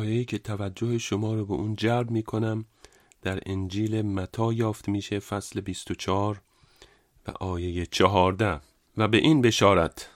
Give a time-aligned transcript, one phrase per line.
[0.00, 2.64] آیه‌ای که توجه شما رو به اون جلب می کنم
[3.22, 6.42] در انجیل متا یافت میشه فصل 24
[7.28, 8.60] و آیه 14
[8.96, 10.10] و به این بشارت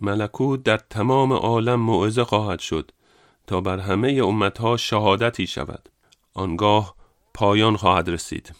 [0.00, 2.90] ملکوت در تمام عالم موعظه خواهد شد
[3.46, 5.88] تا بر همه امتها شهادتی شود.
[6.34, 6.94] آنگاه
[7.34, 8.54] پایان خواهد رسید.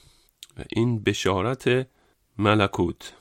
[0.59, 1.87] و این بشارت
[2.39, 3.14] ملکوت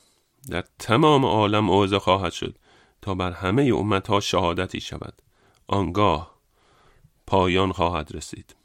[0.50, 2.58] در تمام عالم موعظه خواهد شد
[3.02, 5.22] تا بر همه امتها شهادتی شود.
[5.68, 6.39] آنگاه
[7.30, 8.56] پایان خواهد رسید.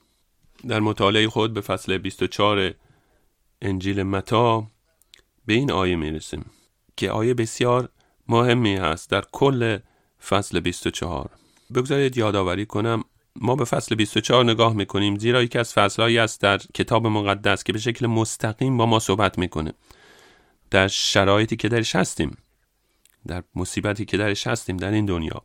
[0.68, 2.74] در مطالعه خود به فصل 24
[3.62, 4.66] انجیل متا
[5.46, 6.50] به این آیه می‌رسیم
[6.96, 7.88] که آیه بسیار
[8.28, 9.78] مهمی هست در کل
[10.28, 11.30] فصل 24
[11.74, 13.04] بگذارید یادآوری کنم
[13.36, 17.72] ما به فصل 24 نگاه می‌کنیم زیرا یکی از فصلهایی است در کتاب مقدس که
[17.72, 19.72] به شکل مستقیم با ما صحبت می‌کنه.
[20.70, 22.36] در شرایطی که درش هستیم
[23.26, 25.42] در مصیبتی که درش هستیم در این دنیا.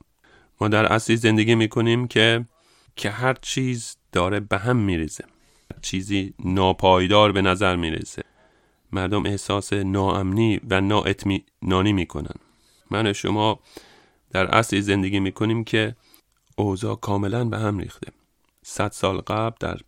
[0.61, 2.45] ما در اصلی زندگی می‌کنیم که
[2.95, 5.23] که هر چیز داره به هم میریزه.
[5.81, 8.23] چیزی ناپایدار به نظر می‌رسه
[8.91, 12.35] مردم احساس ناامنی و نااطمینانی می‌کنن.
[12.91, 13.59] من و شما
[14.31, 15.95] در اصلی زندگی می‌کنیم که
[16.55, 18.11] اوضاع کاملا به هم ریخته.
[18.63, 19.79] صد سال قبل در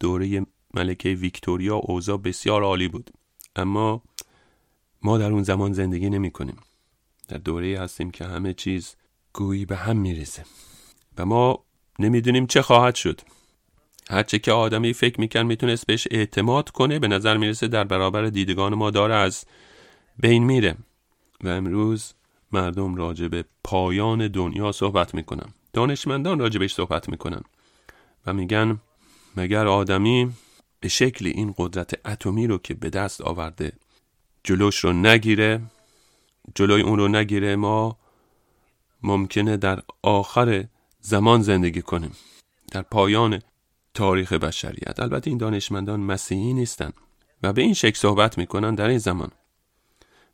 [0.00, 3.10] دوره ملکه ویکتوریا اوضاع بسیار عالی بود.
[3.56, 4.02] اما
[5.02, 6.56] ما در اون زمان زندگی نمی کنیم
[7.28, 8.96] در دوره هستیم که همه چیز
[9.32, 10.44] گویی به هم میریزه.
[11.18, 11.64] و ما
[11.98, 13.20] نمی‌دونیم چه خواهد شد.
[14.10, 18.74] هرچه که آدمی فکر میکن می‌تونست بهش اعتماد کنه به نظر می‌رسه در برابر دیدگان
[18.74, 19.44] ما داره از
[20.18, 20.76] بین میره.
[21.44, 22.14] و امروز
[22.52, 25.54] مردم راجع به پایان دنیا صحبت می‌کنن.
[25.72, 27.42] دانشمندان راجبش صحبت می‌کنن.
[28.26, 28.78] و میگن
[29.36, 30.32] مگر آدمی
[30.80, 33.72] به شکل این قدرت اتمی رو که به دست آورده
[34.44, 35.60] جلوش رو نگیره؟
[36.54, 37.98] جلوی اون رو نگیره؟ ما
[39.02, 40.64] ممکنه در آخر
[41.02, 42.16] زمان زندگی کنیم.
[42.72, 43.42] در پایان
[43.94, 46.92] تاریخ بشریت البته این دانشمندان مسیحی نیستن
[47.42, 49.30] و به این شکل صحبت می‌کنن در این زمان.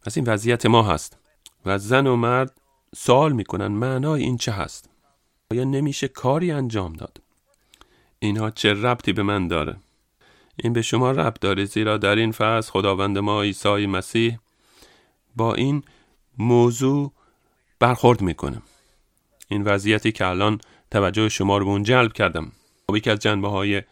[0.02, 1.16] پس این وضعیت ما هست
[1.66, 2.60] و زن و مرد
[2.96, 4.90] سوال می‌کنن معنای این چه هست؟
[5.50, 7.20] آیا نمیشه کاری انجام داد؟
[8.18, 9.76] اینها چه ربطی به من داره؟
[10.56, 14.38] این به شما ربط داره زیرا در این فصل خداوند ما عیسی مسیح
[15.36, 15.82] با این
[16.38, 17.12] موضوع
[17.78, 18.62] برخورد می‌کنه.
[19.48, 20.60] این وضعیتی که الان
[20.90, 22.52] توجه شما رو به اون جلب کردم.
[22.86, 23.82] با یکی از جنبه های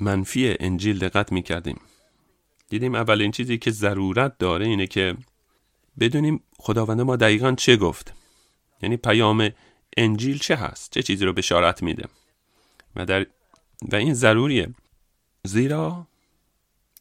[0.00, 1.80] منفی انجیل دقت می‌کردیم.
[2.68, 5.16] دیدیم اولین چیزی که ضرورت داره اینه که
[6.00, 8.14] بدونیم خداوند ما دقیقا چه گفت.
[8.82, 9.50] یعنی پیام
[9.96, 12.04] انجیل چه هست؟ چه چیزی رو بشارت میده؟
[12.96, 13.26] و, در
[13.92, 14.68] و این ضروریه.
[15.44, 16.06] زیرا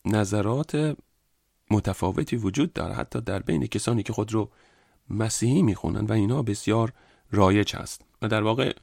[0.05, 0.97] نظرات
[1.71, 4.51] متفاوتی وجود داره حتی در بین کسانی که خود رو
[5.09, 6.93] مسیحی می‌خونن و اینا بسیار
[7.31, 8.01] رایج هست.
[8.21, 8.73] و در واقع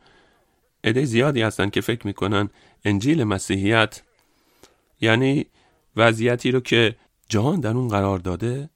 [0.85, 2.51] عده زیادی هستن که فکر می‌کنن
[2.85, 4.03] انجیل مسیحیت
[5.01, 5.47] یعنی
[5.97, 6.97] وضعیتی رو که
[7.29, 8.71] جهان در اون قرار داده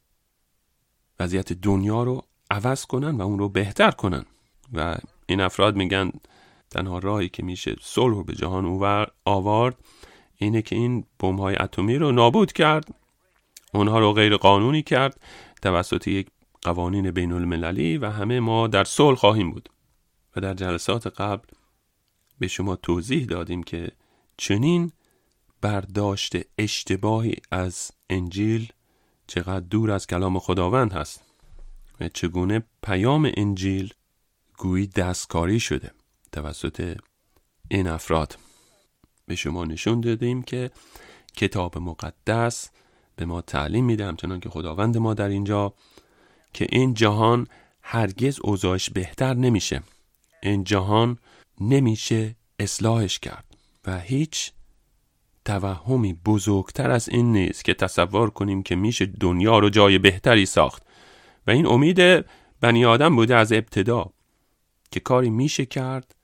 [1.20, 4.24] وضعیت دنیا رو عوض کنن و اون رو بهتر کنن.
[4.72, 4.96] و
[5.26, 6.12] این افراد میگن
[6.70, 8.64] تنها راهی که میشه صلح رو به جهان
[9.24, 9.76] آورد
[10.36, 12.94] اینه که این بمب های اتمی رو نابود کرد.
[13.74, 15.20] اونها رو غیر قانونی کرد.
[15.62, 16.26] توسط یک
[16.62, 19.68] قوانین بین المللی و همه ما در صلح خواهیم بود
[20.36, 21.48] و در جلسات قبل
[22.38, 23.90] به شما توضیح دادیم که
[24.36, 24.92] چنین
[25.60, 28.72] برداشت اشتباهی از انجیل
[29.26, 31.24] چقدر دور از کلام خداوند هست
[32.00, 33.94] و چگونه پیام انجیل
[34.58, 35.90] گویی دستکاری شده
[36.32, 36.98] توسط
[37.68, 38.38] این افراد.
[39.26, 40.70] به شما نشون دادیم که
[41.36, 42.70] کتاب مقدس
[43.16, 45.74] به ما تعلیم میده همچنان که خداوند ما در اینجا
[46.52, 47.46] که این جهان
[47.82, 49.82] هرگز اوضاعش بهتر نمیشه.
[50.42, 51.18] این جهان
[51.60, 53.44] نمیشه اصلاحش کرد
[53.86, 54.52] و هیچ
[55.44, 60.82] توهمی بزرگتر از این نیست که تصور کنیم که میشه دنیا رو جای بهتری ساخت.
[61.46, 62.24] و این امید
[62.60, 64.12] بنی آدم بوده از ابتدا
[64.90, 66.14] که کاری میشه کرد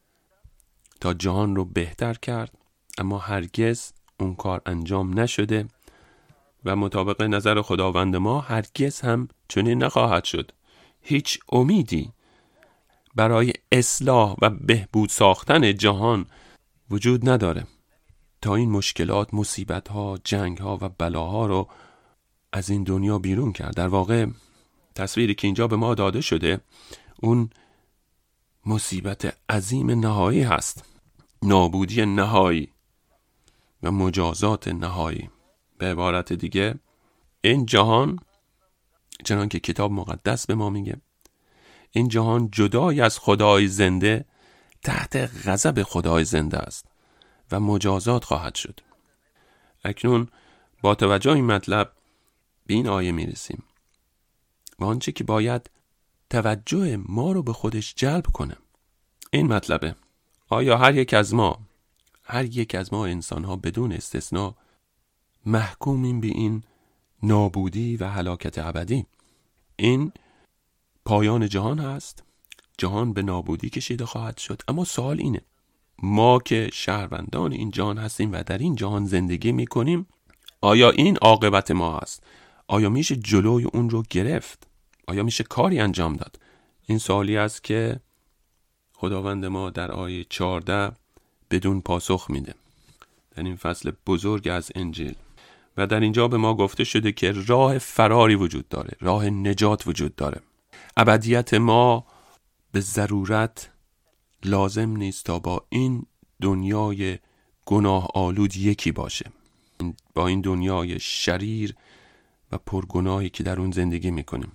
[1.00, 2.58] تا جهان رو بهتر کرد
[2.98, 5.69] اما هرگز اون کار انجام نشده.
[6.64, 10.52] و مطابق نظر خداوند ما هرگز هم چنین نخواهد شد.
[11.00, 12.12] هیچ امیدی
[13.14, 16.26] برای اصلاح و بهبود ساختن جهان
[16.90, 17.66] وجود نداره.
[18.43, 21.69] تا این مشکلات، مصیبت ها، جنگ ها و بلاها رو
[22.52, 23.75] از این دنیا بیرون کرد.
[23.75, 24.26] در واقع
[24.94, 26.60] تصویری که اینجا به ما داده شده
[27.16, 27.50] اون
[28.66, 30.84] مصیبت عظیم نهایی هست.
[31.43, 32.69] نابودی نهایی
[33.82, 35.31] و مجازات نهایی.
[35.78, 36.75] به عبارت دیگه
[37.40, 38.19] این جهان
[39.25, 40.96] چنان که کتاب مقدس به ما میگه
[41.90, 44.25] این جهان جدای از خدای زنده
[44.82, 45.16] تحت
[45.46, 46.86] غضب خدای زنده است
[47.52, 48.80] و مجازات خواهد شد.
[49.84, 50.28] اکنون
[50.82, 51.92] با توجه این مطلب
[52.66, 53.62] به این آیه می رسیم
[54.78, 55.70] و آنچه که باید
[56.31, 58.56] توجه ما رو به خودش جلب کنه.
[59.31, 59.94] این مطلبه.
[60.48, 61.58] آیا هر یک از ما
[62.24, 64.56] هر یک از ما انسان ها بدون استثنا
[65.48, 66.62] محکومیم به این
[67.22, 69.06] نابودی و هلاکت ابدی.
[69.76, 70.12] این
[71.04, 72.22] پایان جهان هست.
[72.78, 74.62] جهان به نابودی کشیده خواهد شد.
[74.68, 75.40] اما سوال اینه.
[76.02, 80.06] ما که شهروندان این جهان هستیم و در این جهان زندگی می کنیم
[80.60, 82.22] آیا این عاقبت ما هست
[82.68, 84.66] آیا میشه جلوی اون رو گرفت؟
[85.06, 86.38] آیا میشه کاری انجام داد؟
[86.86, 88.00] این سوالی است که
[88.92, 90.96] خداوند ما در آیه 14
[91.50, 92.54] بدون پاسخ میده.
[93.30, 95.14] در این فصل بزرگ از انجیل
[95.78, 100.16] و در اینجا به ما گفته شده که راه فراری وجود داره راه نجات وجود
[100.16, 100.40] داره.
[100.96, 102.06] ابدیت ما
[102.72, 103.70] به ضرورت
[104.44, 106.06] لازم نیست تا با این
[106.42, 107.19] دنیای
[107.66, 109.30] گناه آلود یکی باشه.
[110.14, 111.75] با این دنیای شریر
[112.52, 114.52] و پرگناهی که در اون زندگی می‌کنیم.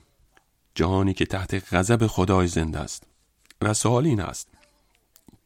[0.75, 3.07] جهانی که تحت غضب خدای زنده است.
[3.61, 4.47] و سوال این است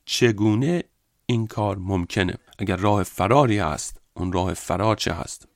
[0.05, 0.83] چگونه
[1.25, 5.47] این کار ممکنه؟ اگر راه فراری هست اون راه فرار چه هست؟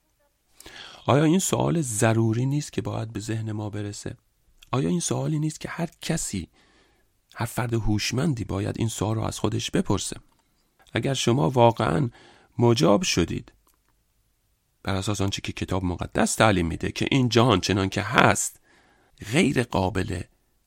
[1.05, 4.15] آیا این سوال ضروری نیست که باید به ذهن ما برسه؟
[4.71, 6.49] آیا این سوالی نیست که هر کسی
[7.35, 10.19] هر فرد هوشمندی باید این سوال رو از خودش بپرسه؟
[10.93, 12.09] اگر شما واقعا
[12.59, 13.51] مجاب شدید
[14.83, 18.59] بر اساس آنچه که کتاب مقدس تعلیم میده که این جهان چنان که هست
[19.31, 20.21] غیر قابل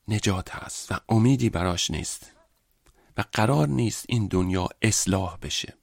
[0.07, 2.31] نجات هست و امیدی براش نیست
[3.17, 5.73] و قرار نیست این دنیا اصلاح بشه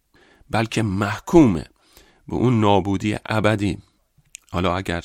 [0.50, 1.66] بلکه محکومه
[2.28, 3.78] به اون نابودی ابدی
[4.52, 5.04] حالا اگر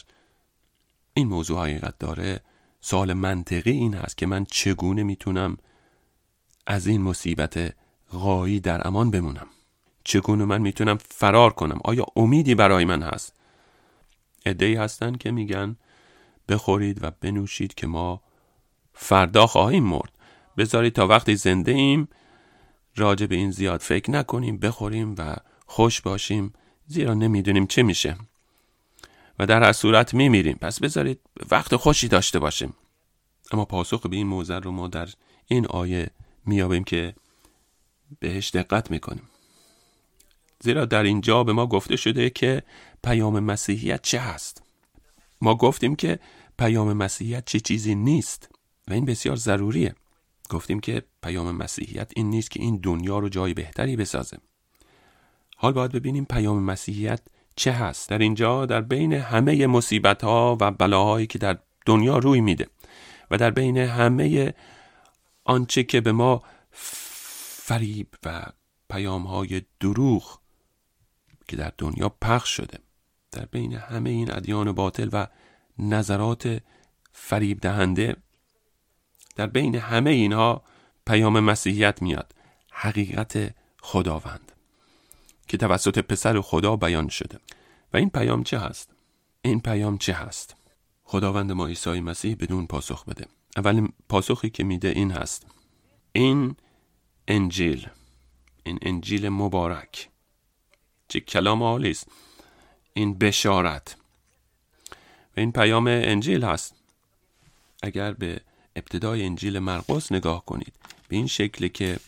[1.14, 2.42] این موضوع حقیقت داره
[2.82, 5.58] سوال منطقی این هست که من چگونه می‌تونم
[6.68, 7.74] از این مصیبت
[8.12, 9.48] غایی در امان بمونم؟
[10.04, 13.34] چگونه من می‌تونم فرار کنم؟ آیا امیدی برای من هست؟
[14.46, 15.76] ادهی هستن که میگن
[16.50, 18.22] بخورید و بنوشید که ما
[18.94, 20.12] فردا خواهیم مرد.
[20.58, 22.08] بذارید تا وقتی زنده ایم
[22.96, 25.36] راجع به این زیاد فکر نکنیم بخوریم و
[25.66, 26.54] خوش باشیم
[26.88, 28.18] زیرا نمی‌دونیم چه میشه.
[29.40, 30.58] و در هر صورت میمیریم.
[30.62, 31.20] پس بذارید
[31.52, 32.74] وقت خوشی داشته باشیم.
[33.52, 35.10] اما پاسخ به این موزر رو ما در
[35.46, 36.10] این آیه
[36.46, 37.16] میابیم که
[38.20, 39.30] بهش دقت می‌کنیم.
[40.60, 42.64] زیرا در اینجا به ما گفته شده که
[43.04, 44.64] پیام مسیحیت چه هست.
[45.42, 46.20] ما گفتیم که
[46.60, 48.50] پیام مسیحیت چه چیزی نیست
[48.88, 49.96] و این بسیار ضروریه.
[50.50, 54.38] گفتیم که پیام مسیحیت این نیست که این دنیا رو جای بهتری بسازه.
[55.58, 57.22] حال باید ببینیم پیام مسیحیت
[57.58, 62.42] چه هست؟ در اینجا در بین همه مصیبت ها و بلاهایی که در دنیا روی
[62.42, 62.68] میده
[63.32, 64.54] و در بین همه
[65.46, 68.46] آنچه که به ما فریب و
[68.90, 70.40] پیام های دروغ
[71.48, 72.80] که در دنیا پخش شده.
[73.32, 75.28] در بین همه این ادیان باطل و
[75.80, 76.62] نظرات
[77.12, 78.16] فریب دهنده
[79.36, 80.64] در بین همه اینها
[81.08, 82.34] پیام مسیحیت میاد.
[82.72, 84.47] حقیقت خداوند.
[85.48, 87.40] که توسط پسر خدا بیان شده.
[87.94, 88.90] و این پیام چه هست؟
[89.42, 90.56] این پیام چه هست؟
[91.04, 93.26] خداوند ما عیسی مسیح بدون پاسخ بده.
[93.58, 95.46] اولین پاسخی که میده این هست.
[96.12, 96.56] این
[97.28, 97.88] انجیل.
[98.64, 100.10] این انجیل مبارک.
[101.08, 102.08] چه کلام عالی است.
[102.94, 103.96] این بشارت.
[105.38, 106.76] و این پیام انجیل هست.
[107.84, 108.42] اگر به
[108.76, 110.74] ابتدای انجیل مرقس نگاه کنید
[111.08, 112.00] به این شکل که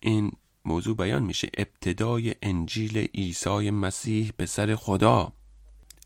[0.00, 0.32] این
[0.66, 1.50] موضوع بیان میشه.
[1.56, 5.32] ابتدای انجیل عیسی مسیح به سر خدا.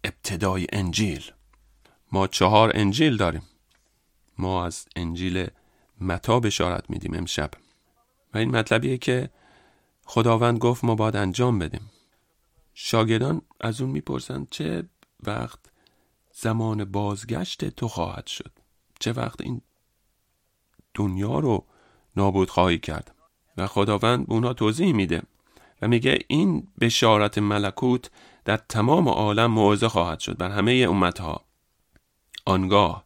[0.05, 1.31] ابتدای انجیل.
[2.12, 3.43] ما چهار انجیل داریم.
[4.38, 5.47] ما از انجیل
[6.00, 7.50] متا بشارت میدیم امشب.
[8.35, 9.31] و این مطلبیه که
[10.05, 11.90] خداوند گفت ما باید انجام بدیم.
[12.75, 14.88] شاگردان از اون می‌پرسند چه
[15.23, 15.59] وقت
[16.33, 18.52] زمان بازگشت تو خواهد شد؟
[19.00, 19.61] چه وقت این
[20.95, 21.67] دنیا رو
[22.17, 23.14] نابود خواهی کرد؟
[23.61, 25.23] و خداوند به اونا توضیح میده
[25.83, 28.11] و میگه این بشارت ملکوت
[28.45, 31.45] در تمام عالم موعظه خواهد شد بر همه امتها.
[32.45, 33.05] آنگاه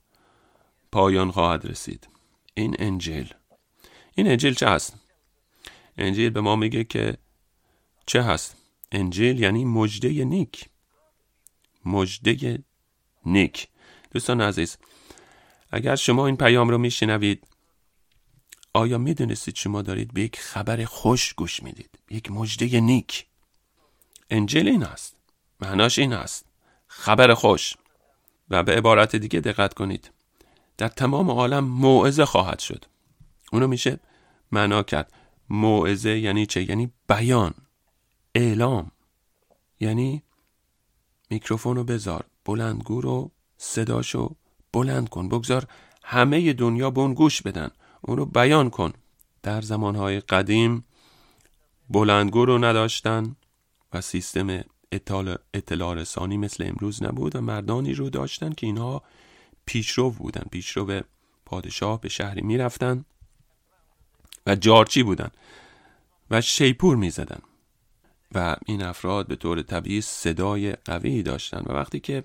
[0.93, 2.09] پایان خواهد رسید.
[2.55, 3.35] این انجیل.
[4.15, 4.97] این انجیل چه هست؟
[5.99, 7.17] انجیل به ما میگه که
[8.07, 8.57] چه هست؟
[8.93, 10.69] انجیل یعنی مجده نیک.
[11.87, 12.63] مجده
[13.27, 13.69] نیک.
[14.11, 14.79] دوستان عزیز
[15.71, 17.47] اگر شما این پیام رو میشنوید
[18.76, 21.99] آیا می‌دونستید شما دارید؟ به یک خبر خوش گوش می‌دید.
[22.11, 23.26] یک مجده نیک.
[24.31, 25.16] انجیل این است.
[25.61, 26.45] معناش این است.
[26.87, 27.75] خبر خوش.
[28.50, 30.11] و به عبارت دیگه دقت کنید.
[30.78, 32.85] در تمام عالم موعظه خواهد شد.
[33.52, 34.00] اونو میشه
[34.52, 35.12] معنا کرد.
[35.50, 37.54] موعظه یعنی چه؟ یعنی بیان.
[38.35, 38.90] اعلام.
[39.81, 40.23] یعنی
[41.31, 44.35] میکروفون رو بذار بلندگو رو صداشو
[44.73, 45.28] بلند کن.
[45.28, 45.66] بگذار
[46.04, 47.71] همه دنیا به اون گوش بدن.
[48.07, 48.93] اون رو بیان کن.
[49.43, 50.85] در زمانهای قدیم
[51.91, 53.37] بلندگو رو نداشتن
[53.93, 54.65] و سیستم
[55.55, 59.03] اطلاع رسانی مثل امروز نبود و مردانی رو داشتن که اینها
[59.67, 60.45] پیشرو بودن.
[60.51, 61.05] پیشرو به
[61.47, 63.05] پادشاه به شهری می‌رفتن
[64.47, 65.31] و جارچی بودن
[66.31, 67.41] و شیپور می‌زدن
[68.33, 71.63] و این افراد به طور طبیعی صدای قوی داشتن.
[71.67, 72.25] و وقتی که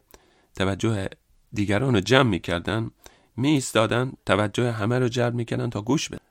[0.56, 1.10] توجه
[1.54, 2.92] دیگران رو جمع می‌کردن
[3.40, 6.22] می ایستادن توجه همه رو جلب می‌کردن تا گوش بدن.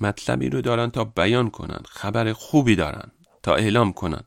[0.00, 3.10] مطلبی رو دارن تا بیان کنن خبر خوبی دارن
[3.42, 4.22] تا اعلام کنن.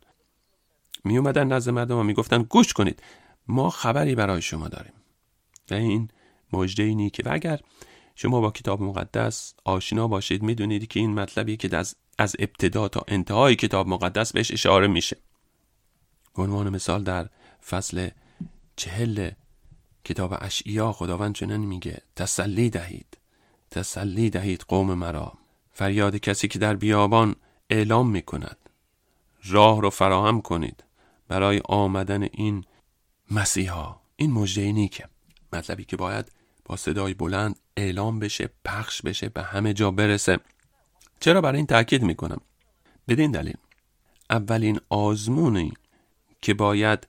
[1.04, 3.04] می اومدن نزد مردم و می‌گفتن گوش کنید
[3.48, 4.94] ما خبری برای شما داریم.
[5.72, 6.10] و این
[6.54, 7.60] مجده اینی که و اگر
[8.16, 13.04] شما با کتاب مقدس آشنا باشید می‌دونید که این مطلبی که از, از ابتدا تا
[13.08, 15.18] انتهای کتاب مقدس بهش اشاره میشه.
[16.36, 17.30] به عنوان مثال در
[17.70, 18.10] فصل
[18.76, 19.32] چهل
[20.04, 23.18] کتاب اشعیا خداوند چنین میگه تسلی دهید
[23.72, 25.34] تسلی دهید قوم مرا.
[25.72, 27.36] فریاد کسی که در بیابان
[27.70, 28.58] اعلام می‌کند.
[29.44, 30.84] راه رو فراهم کنید.
[31.28, 32.66] برای آمدن این
[33.32, 33.96] مسیحا.
[34.16, 35.08] این مجده نیکه.
[35.54, 36.32] مطلبی که باید
[36.66, 40.40] با صدای بلند اعلام بشه پخش بشه به همه جا برسه.
[41.20, 42.42] چرا برای این تاکید می‌کنم؟
[43.08, 43.58] بدین دلیل.
[44.30, 45.74] اولین آزمونی
[46.42, 47.08] که باید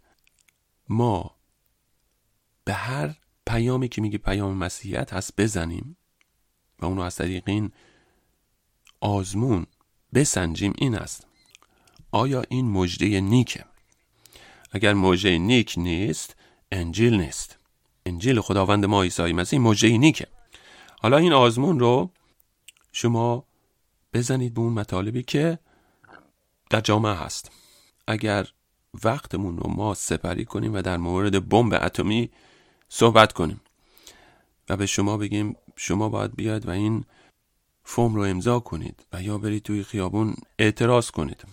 [0.89, 1.37] ما
[2.65, 3.15] به هر
[3.47, 5.97] پیامی که میگه پیام مسیحیت هست بزنیم
[6.79, 7.73] و اونو از طریق این
[9.01, 9.67] آزمون
[10.15, 11.27] بسنجیم این است.
[12.13, 13.65] آیا این مجده نیکه؟
[14.73, 16.37] اگر مجده نیک نیست
[16.73, 17.59] انجیل نیست.
[18.07, 20.27] انجیل خداوند ما عیسی مسیح مجده نیکه.
[21.01, 22.11] حالا این آزمون رو
[22.93, 23.45] شما
[24.13, 25.59] بزنید به اون مطالبی که
[26.71, 27.51] در جامعه هست.
[28.07, 28.49] اگر
[29.05, 32.31] وقتمون رو ما سپری کنیم و در مورد بمب اتمی
[32.95, 33.61] صحبت کنیم
[34.69, 37.05] و به شما بگیم شما باید بیاد و این
[37.85, 41.45] فرم رو امضا کنید و یا برید توی خیابون اعتراض کنید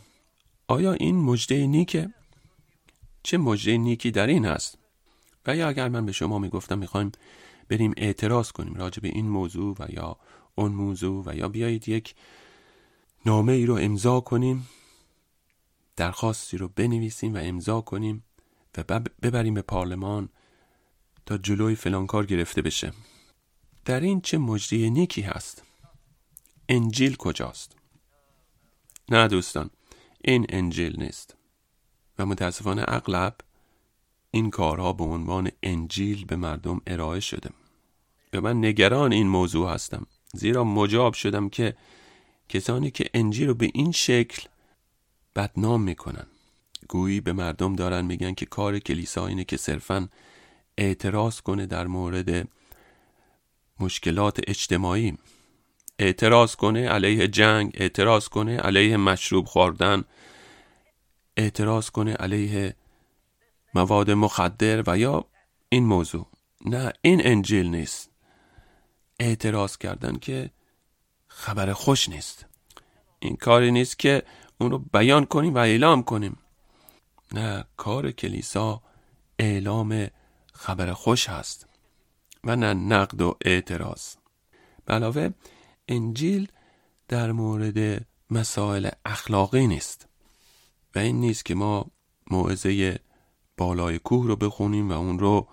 [0.68, 2.14] آیا این مجده نیکه؟
[3.24, 4.78] چه مجده نیکی در این هست؟
[5.46, 7.12] و یا اگر من به شما می‌گفتم می‌خوایم
[7.70, 10.18] بریم اعتراض کنیم راجع به این موضوع و یا
[10.56, 12.16] اون موضوع و یا بیایید یک
[13.26, 14.68] نامه ای رو امضا کنیم
[15.96, 18.24] درخواستی رو بنویسیم و امضا کنیم
[18.78, 20.30] و ببریم به پارلمان
[21.26, 22.94] تا جلوی فلان کار گرفته بشه.
[23.86, 25.64] در این چه مجده نیکی هست؟
[26.70, 27.76] انجیل کجاست؟
[29.10, 29.70] نه دوستان
[30.24, 31.36] این انجیل نیست.
[32.20, 33.36] و متاسفانه اغلب
[34.32, 37.50] این کارها به عنوان انجیل به مردم ارائه شده.
[38.34, 40.06] و من نگران این موضوع هستم.
[40.34, 41.76] زیرا مجاب شدم که
[42.50, 44.48] کسانی که انجیل رو به این شکل
[45.36, 46.28] بدنام می‌کنن.
[46.90, 50.10] گویی به مردم دارن میگن که کار کلیسا اینه که صرفا
[50.80, 52.48] اعتراض کنه در مورد
[53.80, 55.18] مشکلات اجتماعی.
[56.00, 60.04] اعتراض کنه علیه جنگ اعتراض کنه علیه مشروب خوردن
[61.38, 62.76] اعتراض کنه علیه
[63.74, 65.26] مواد مخدر و یا
[65.70, 66.28] این موضوع.
[66.66, 68.12] نه این انجیل نیست.
[69.20, 70.50] اعتراض کردن که
[71.28, 72.46] خبر خوش نیست.
[73.20, 74.24] این کاری نیست که
[74.58, 76.38] اون رو بیان کنیم و اعلام کنیم.
[77.34, 78.82] نه کار کلیسا
[79.40, 80.08] اعلام
[80.60, 81.68] خبر خوش هست
[82.44, 84.16] و نه نقد و اعتراض.
[84.88, 85.30] علاوه
[85.88, 86.48] انجیل
[87.08, 90.08] در مورد مسائل اخلاقی نیست
[90.96, 91.86] و این نیست که ما
[92.32, 93.00] موعظه
[93.58, 95.48] بالای کوه رو بخونیم و اون رو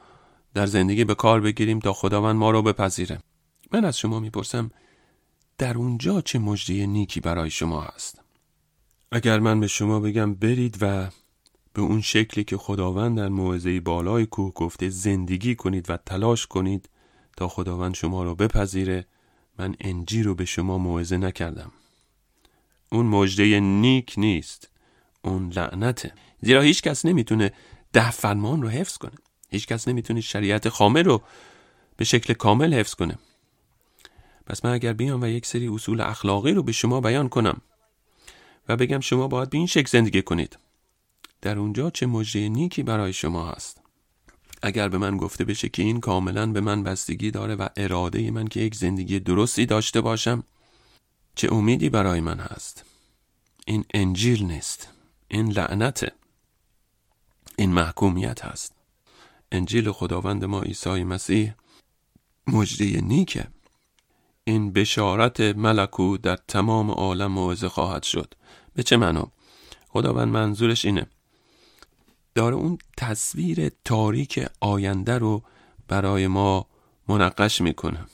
[0.55, 3.19] در زندگی به کار بگیریم تا خداوند ما رو بپذیره.
[3.73, 4.71] من از شما می‌پرسم
[5.59, 8.23] در اونجا چه مجده نیکی برای شما هست؟
[9.13, 11.11] اگر من به شما بگم برید و
[11.76, 16.88] به اون شکلی که خداوند در موعظه بالای کوه گفته زندگی کنید و تلاش کنید
[17.37, 19.06] تا خداوند شما رو بپذیره.
[19.59, 21.73] من انجی رو به شما موعظه نکردم.
[22.92, 24.71] اون مجده نیک نیست
[25.23, 26.12] اون لعنته.
[26.40, 27.52] زیرا هیچ کس نمی‌تونه
[27.92, 29.16] ده فرمان رو حفظ کنه.
[29.50, 31.23] هیچ کس نمی‌تونه شریعت خامه رو
[31.97, 33.18] به شکل کامل حفظ کنه.
[34.47, 37.61] پس من اگر بیام و یک سری اصول اخلاقی رو به شما بیان کنم
[38.68, 40.59] و بگم شما باید به این شکل زندگی کنید.
[41.47, 43.81] در اونجا چه مجده نیکی برای شما هست.
[44.62, 48.49] اگر به من گفته بشه که این کاملا به من بستگی داره و اراده من
[48.49, 50.45] که یک زندگی درستی داشته باشم
[51.35, 52.85] چه امیدی برای من هست؟
[53.67, 54.88] این انجیل نیست.
[55.29, 56.12] این لعنته.
[57.57, 58.73] این محکومیت هست.
[59.53, 61.55] انجیل خداوند ما عیسی مسیح
[62.47, 63.47] مجده نیکه.
[64.45, 68.35] این بشارت ملکوت در تمام عالم موعظه خواهد شد.
[68.75, 69.33] به چه معنا
[69.88, 71.07] خداوند منظورش اینه.
[72.37, 75.43] داره اون تصویر تاریک آینده رو
[75.88, 76.66] برای ما
[77.09, 78.07] منقش می‌کنه.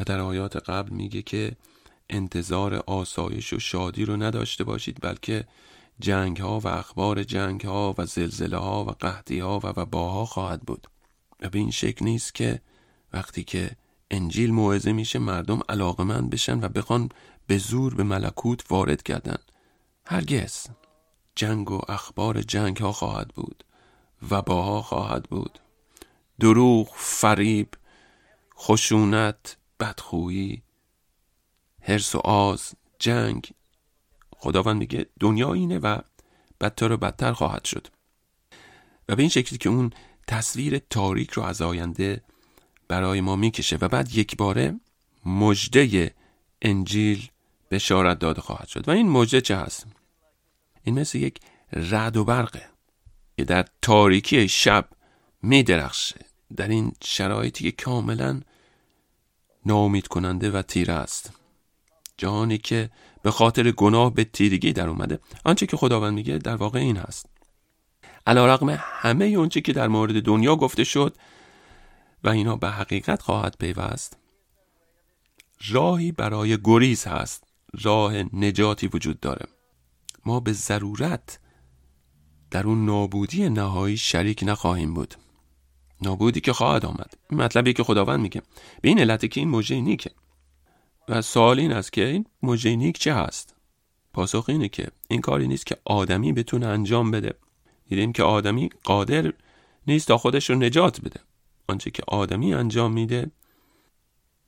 [0.00, 1.56] و در آیات قبل میگه که
[2.10, 5.44] انتظار آسایش و شادی رو نداشته باشید بلکه
[6.00, 10.62] جنگ ها و اخبار جنگ ها و زلزله ها و قحطی ها و وباها خواهد
[10.62, 10.86] بود.
[11.40, 12.60] و به این شکل نیست که
[13.12, 13.70] وقتی که
[14.10, 17.08] انجیل موعظه میشه مردم علاقمند بشن و بخوان
[17.46, 19.38] به زور به ملکوت وارد کردن.
[20.06, 20.66] هرگز.
[21.36, 23.64] جنگ و اخبار جنگ ها خواهد بود
[24.30, 25.58] وباها خواهد بود.
[26.40, 27.68] دروغ فریب
[28.58, 30.62] خشونت بدخویی
[31.82, 33.50] هرس و آز جنگ.
[34.36, 35.98] خداوند میگه دنیا اینه و
[36.60, 37.86] بدتر و بدتر خواهد شد.
[39.08, 39.90] و به این شکلی که اون
[40.26, 42.22] تصویر تاریک رو از آینده
[42.88, 44.80] برای ما می‌کشه و بعد یک باره
[45.26, 46.14] مجده
[46.62, 47.28] انجیل
[47.70, 48.88] بشارت داده خواهد شد.
[48.88, 49.86] و این مجده چه هست؟
[50.84, 51.40] این مثل یک
[51.72, 52.62] رد و برقه
[53.36, 54.88] که در تاریکی شب
[55.42, 56.20] میدرخشه.
[56.56, 58.40] در این شرایطی که کاملا
[59.66, 61.32] ناامید کننده و تیره است.
[62.16, 62.90] جهانی که
[63.22, 65.18] به خاطر گناه به تیرگی در اومده.
[65.44, 67.26] آنچه که خداوند میگه در واقع این هست.
[68.26, 71.16] علا رقم همه اونچه که در مورد دنیا گفته شد
[72.24, 74.16] و اینا به حقیقت خواهد پیوست
[75.68, 77.44] راهی برای گریز هست.
[77.82, 79.46] راه نجاتی وجود داره.
[80.26, 81.38] ما به ضرورت
[82.50, 85.14] در اون نابودی نهایی شریک نخواهیم بود.
[86.02, 87.14] نابودی که خواهد آمد.
[87.30, 88.42] این مطلبی که خداوند میگه.
[88.82, 90.10] به این علت که این موجه نیکه.
[91.08, 93.54] و سوال این است که این موجه نیک چه هست؟
[94.12, 97.34] پاسخ اینه که این کاری نیست که آدمی بتونه انجام بده.
[97.88, 99.32] دیدیم که آدمی قادر
[99.86, 101.20] نیست تا خودش رو نجات بده.
[101.68, 103.30] آنچه که آدمی انجام میده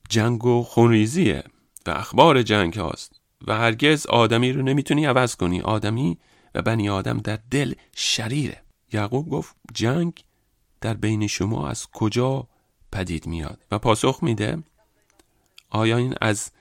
[0.09, 1.43] جنگ و خونریزیه
[1.85, 3.16] و اخبار جنگ هاست.
[3.47, 5.61] و هرگز آدمی رو نمی‌تونی عوض کنی.
[5.61, 6.17] آدمی
[6.55, 8.61] و بنی آدم در دل شریره.
[8.93, 10.23] یعقوب گفت جنگ
[10.81, 12.47] در بین شما از کجا
[12.91, 14.63] پدید میاد؟ و پاسخ میده
[15.69, 16.51] آیا این از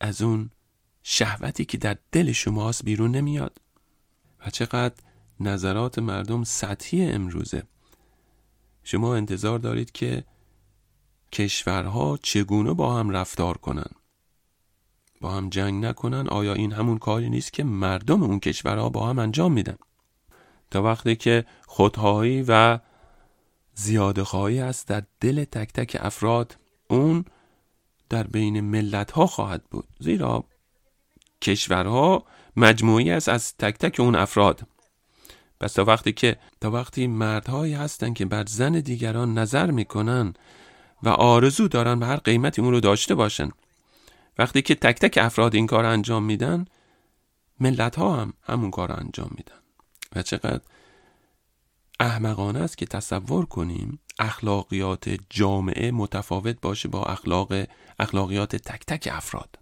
[0.00, 0.50] از اون
[1.02, 3.60] شهوتی که در دل شماست بیرون نمیاد؟
[4.46, 4.94] و چقدر
[5.40, 7.62] نظرات مردم سطحی امروزه.
[8.84, 10.24] شما انتظار دارید که
[11.32, 13.90] کشورها چگونه با هم رفتار کنن
[15.20, 19.18] با هم جنگ نکنن آیا این همون کاری نیست که مردم اون کشورها با هم
[19.18, 19.76] انجام میدن؟
[20.70, 22.78] تا وقتی که خودهایی و
[23.74, 26.56] زیاده خواهی است در دل تک تک افراد
[26.88, 27.24] اون
[28.08, 29.88] در بین ملت ها خواهد بود.
[29.98, 30.44] زیرا
[31.42, 32.24] کشورها
[32.56, 34.66] مجموعی است از تک تک اون افراد.
[35.60, 40.34] پس تا وقتی که تا وقتی مردهایی هستند که بر زن دیگران نظر می‌کنن
[41.02, 43.50] و آرزو دارن به هر قیمتی اون رو داشته باشن
[44.40, 46.64] وقتی که تک تک افراد این کار انجام میدن
[47.60, 49.60] ملت ها هم همون کار انجام میدن.
[50.16, 50.60] و چقدر
[52.00, 57.52] احمقانه است که تصور کنیم اخلاقیات جامعه متفاوت باشه با اخلاق
[57.98, 59.58] اخلاقیات تک تک افراد.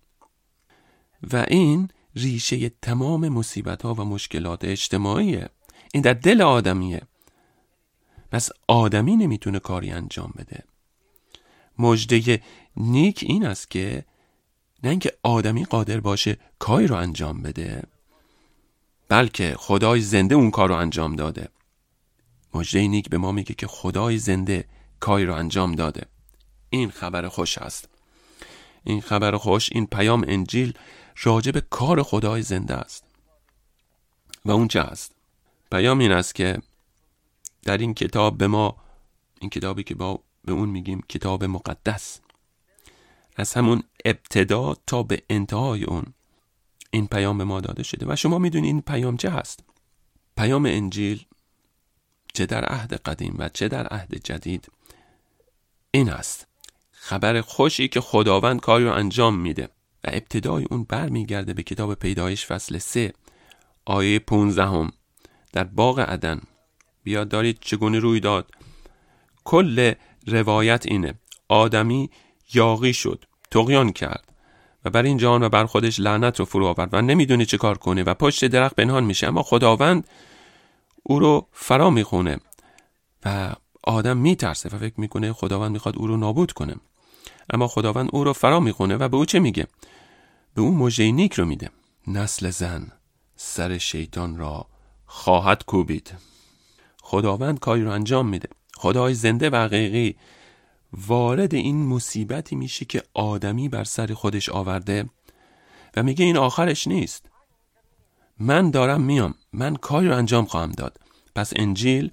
[1.32, 5.48] و این ریشه تمام مصیبت ها و مشکلات اجتماعیه.
[5.94, 7.02] این در دل آدمیه.
[8.30, 10.64] پس آدمی نمی‌تونه کاری انجام بده.
[11.78, 12.42] مجده
[12.76, 14.04] نیک این است که
[14.82, 17.82] نه اینکه آدمی قادر باشه کاری رو انجام بده
[19.08, 21.48] بلکه خدای زنده اون کار رو انجام داده.
[22.54, 24.64] مجده نیک به ما میگه که خدای زنده
[25.00, 26.06] کاری رو انجام داده.
[26.70, 27.88] این خبر خوش است.
[28.84, 30.78] این خبر خوش این پیام انجیل
[31.22, 33.04] راجع به کار خدای زنده است.
[34.44, 35.12] و اون چه است؟
[35.72, 36.58] پیام این است که
[37.62, 38.76] در این کتاب به ما
[39.40, 42.20] این کتابی که با به اون میگیم کتاب مقدس.
[43.38, 46.04] از همون ابتدا تا به انتهای اون.
[46.90, 48.06] این پیام به ما داده شده.
[48.12, 49.60] و شما می‌دونید این پیام چه هست.
[50.36, 51.24] پیام انجیل
[52.34, 54.72] چه در عهد قدیم و چه در عهد جدید
[55.90, 56.46] این است.
[56.90, 59.64] خبر خوشی که خداوند کاری رو انجام میده.
[60.04, 63.12] و ابتدای اون برمیگرده به کتاب پیدایش فصل 3
[63.84, 64.92] آیه 15 هم
[65.52, 66.40] در باغ عدن.
[67.02, 68.50] بیاد دارید چگونه روی داد.
[69.44, 69.94] کل
[70.26, 71.14] روایت اینه.
[71.48, 72.10] آدمی
[72.54, 73.24] یاغی شد.
[73.50, 74.32] تقیان کرد
[74.84, 77.78] و بر این جان و بر خودش لعنت رو فرو آورد و نمی‌دونه چه کار
[77.78, 79.28] کنه و پشت درخت پنهان میشه.
[79.28, 80.08] اما خداوند
[81.02, 82.38] او رو فرا می‌خونه
[83.24, 86.76] و آدم میترسه و فکر می‌کنه خداوند می‌خواد او رو نابود کنه.
[87.50, 89.66] اما خداوند او رو فرا می‌خونه و به او چه میگه؟
[90.54, 91.70] به او مژه نیک رو میده.
[92.06, 92.92] نسل زن
[93.36, 94.66] سر شیطان را
[95.06, 96.14] خواهد کوبید.
[97.02, 98.48] خداوند کاری رو انجام میده.
[98.76, 100.16] خدای زنده و حقیقی
[100.92, 105.10] وارد این مصیبتی میشه که آدمی بر سر خودش آورده
[105.96, 107.30] و میگه این آخرش نیست.
[108.38, 109.34] من دارم میام.
[109.52, 111.00] من کاری رو انجام خواهم داد.
[111.34, 112.10] پس انجیل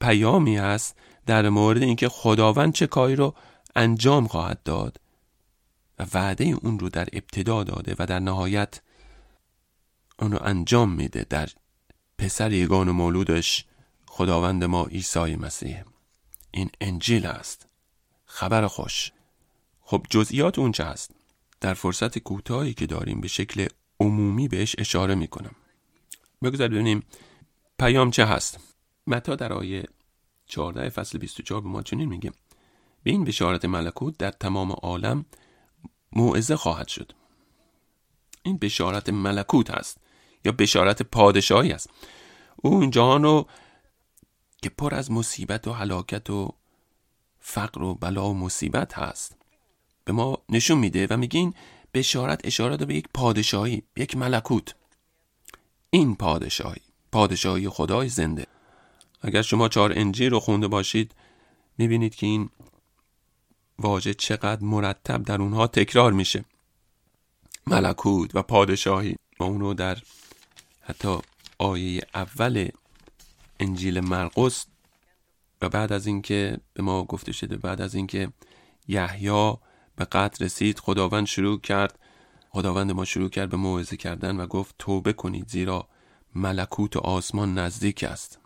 [0.00, 3.34] پیامی است در مورد اینکه خداوند چه کاری رو
[3.76, 5.00] انجام خواهد داد
[5.98, 8.80] و وعده اون رو در ابتدا داده و در نهایت
[10.18, 11.48] اون رو انجام میده در
[12.18, 13.64] پسر یگان و مولودش
[14.06, 15.82] خداوند ما عیسی مسیح.
[16.50, 17.69] این انجیل است.
[18.30, 19.12] خبر خوش.
[19.80, 21.10] خب جزئیات اون چه هست.
[21.60, 23.66] در فرصت کوتاهی که داریم به شکل
[24.00, 25.54] عمومی بهش اشاره می‌کنم.
[26.42, 27.02] بگذارید ببینیم
[27.78, 28.60] پیام چه هست؟
[29.06, 29.84] متا در آیه
[30.46, 32.32] 14 فصل 24 به ما چنین میگه.
[33.02, 35.24] به این بشارت ملکوت در تمام عالم
[36.12, 37.12] موعظه خواهد شد.
[38.42, 39.98] این بشارت ملکوت هست
[40.44, 41.90] یا بشارت پادشاهی است.
[42.56, 43.46] او جهان رو
[44.62, 46.59] که پر از مصیبت و هلاکت و
[47.40, 49.36] فقر و بلا و مصیبت هست.
[50.04, 51.54] به ما نشون میده و میگه این
[51.94, 54.74] بشارت اشاره به یک پادشاهی یک ملکوت.
[55.90, 56.80] این پادشاهی
[57.12, 58.46] پادشاهی خدای زنده.
[59.22, 61.14] اگر شما چهار انجیل رو خونده باشید
[61.78, 62.50] می‌بینید که این
[63.78, 66.44] واژه چقدر مرتب در اونها تکرار میشه.
[67.66, 69.16] ملکوت و پادشاهی.
[69.40, 69.98] ما اونو در
[70.80, 71.18] حتی
[71.58, 72.68] آیه اول
[73.60, 74.66] انجیل مرقس
[75.62, 78.32] و بعد از اینکه به ما گفته شده بعد از اینکه
[78.88, 79.54] یحیی
[79.96, 81.98] به قتل رسید خداوند شروع کرد
[82.50, 85.88] خداوند ما شروع کرد به موعظه کردن و گفت توبه کنید زیرا
[86.34, 88.38] ملکوت آسمان نزدیک است.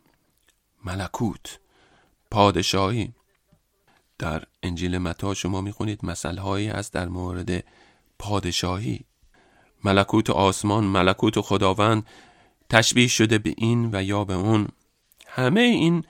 [0.84, 1.58] ملکوت
[2.30, 3.12] پادشاهی.
[4.18, 7.64] در انجیل متا شما می‌خونید مسئله هایی است در مورد
[8.18, 9.00] پادشاهی.
[9.84, 12.06] ملکوت آسمان ملکوت خداوند
[12.70, 14.68] تشبیه شده به این و یا به اون.
[15.26, 16.04] همه این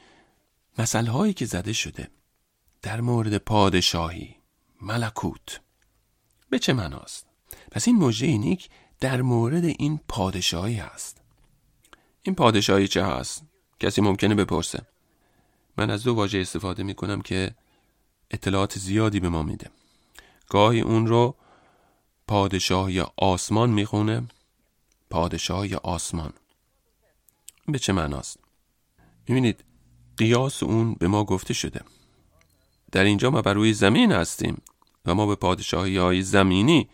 [0.78, 2.10] مسئله هایی که زده شده
[2.82, 4.36] در مورد پادشاهی
[4.80, 5.60] ملکوت.
[6.50, 7.26] به چه معناست؟
[7.70, 8.68] پس این مژده نیک
[9.00, 11.20] در مورد این پادشاهی هست.
[12.22, 13.42] این پادشاهی چه هست؟
[13.80, 14.86] کسی ممکنه بپرسه.
[15.76, 17.54] من از دو واژه استفاده می کنم که
[18.30, 19.70] اطلاعات زیادی به ما میده.
[20.48, 21.36] گاهی اون رو
[22.26, 24.28] پادشاهی آسمان می‌خونه
[25.10, 26.32] پادشاهی آسمان.
[27.68, 28.38] به چه معناست؟
[29.28, 29.64] می‌بینید
[30.16, 31.80] قیاس اون به ما گفته شده.
[32.92, 34.62] در اینجا ما بر روی زمین هستیم
[35.06, 36.88] و ما به پادشاهی های زمینی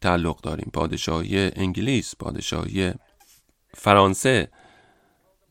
[0.00, 0.70] تعلق داریم.
[0.72, 2.92] پادشاهی انگلیس پادشاهی
[3.74, 4.48] فرانسه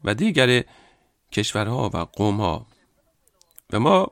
[0.03, 0.63] و دیگر
[1.31, 2.67] کشورها و قومها.
[3.73, 4.11] و ما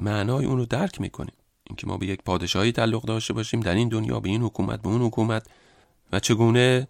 [0.00, 1.34] معنای اون رو درک می‌کنیم.
[1.64, 4.88] اینکه ما به یک پادشاهی تعلق داشته باشیم در این دنیا به این حکومت به
[4.88, 5.46] اون حکومت
[6.12, 6.88] و چگونه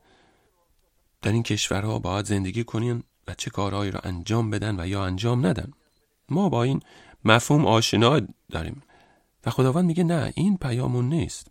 [1.22, 3.04] در این کشورها باید زندگی کنیم.
[3.28, 5.72] و چه کارهایی را انجام بدن و یا انجام ندن.
[6.28, 6.80] ما با این
[7.24, 8.82] مفهوم آشنا داریم.
[9.46, 11.46] و خداوند میگه نه این پیامون نیست.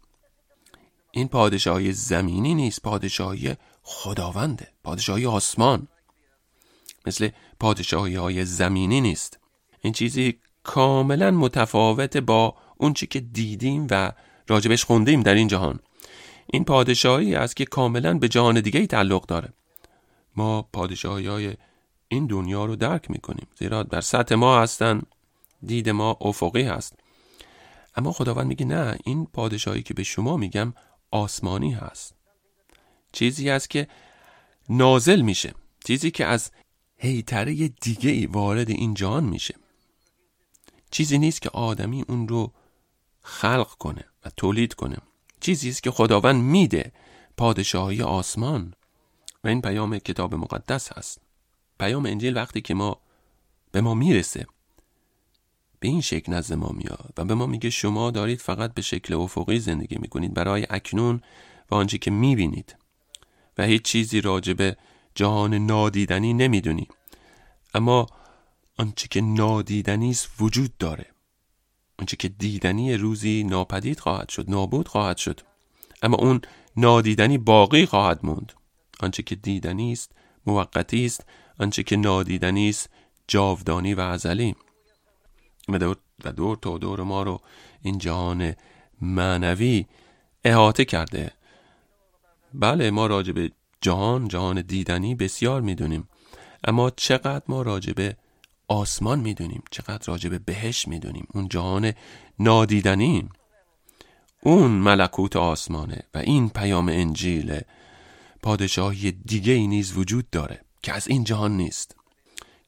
[1.12, 5.88] این پادشاهی زمینی نیست پادشاهی خداونده پادشاهی آسمان.
[7.06, 9.40] مثل پادشاهی های زمینی نیست.
[9.82, 14.12] این چیزی کاملا متفاوت با اون چی که دیدیم و
[14.48, 15.80] راجبش خوندیم در این جهان.
[16.48, 19.54] این پادشاهی است که کاملا به جهان دیگه ای تعلق داره.
[20.36, 21.54] ما پادشاهی های
[22.08, 23.48] این دنیا رو درک می‌کنیم.
[23.60, 25.02] زیرا بر سطح ما هستن
[25.66, 27.00] دید ما افقی هست.
[27.96, 30.74] اما خداوند میگه نه این پادشاهی که به شما میگم
[31.12, 32.16] آسمانی هست.
[33.12, 33.88] چیزی است که
[34.70, 35.54] نازل میشه.
[35.86, 36.52] چیزی که از
[36.98, 39.56] هیتره دیگه ای وارد این جهان میشه.
[40.92, 42.52] چیزی نیست که آدمی اون رو
[43.22, 44.98] خلق کنه و تولید کنه.
[45.40, 46.92] چیزی است که خداوند میده
[47.38, 48.74] پادشاهی آسمان.
[49.44, 51.27] و این پیام کتاب مقدس هست.
[51.80, 53.02] پیام انجیل وقتی که ما
[53.72, 54.46] به ما می‌رسه
[55.80, 59.14] به این شکل نزد ما میاد و به ما میگه شما دارید فقط به شکل
[59.14, 60.34] افقی زندگی می‌کنید.
[60.34, 61.22] برای اکنون
[61.72, 62.76] و آنچه که می‌بینید.
[63.58, 64.78] و هیچ چیزی راجب
[65.16, 66.88] جهان نادیدنی نمی‌دونی.
[67.74, 68.06] اما
[68.78, 71.06] آنچه که نادیدنی است وجود داره.
[72.00, 75.42] آنچه که دیدنی روزی ناپدید خواهد شد نابود خواهد شد.
[76.02, 76.42] اما اون
[76.76, 78.54] نادیدنی باقی خواهد موند.
[79.00, 80.12] آنچه که دیدنی است
[80.46, 81.26] موقتی است
[81.60, 82.90] آنچه که نادیدنی است
[83.28, 84.56] جاودانی و ازلی.
[85.70, 87.42] و دور, و دور تا دور ما رو
[87.82, 88.54] این جهان
[89.02, 89.86] معنوی
[90.44, 91.32] احاطه کرده.
[92.54, 96.10] بله ما راجع به جهان جهان دیدنی بسیار می‌دونیم.
[96.64, 98.18] اما چقدر ما راجع به
[98.68, 101.94] آسمان می‌دونیم؟ چقدر راجع به بهش می‌دونیم؟ اون جهان
[102.40, 103.30] نادیدنی.
[104.42, 107.60] اون ملکوت آسمانه و این پیام انجیل
[108.44, 110.62] پادشاهی دیگه ای نیز وجود داره.
[110.88, 111.96] که از این جهان نیست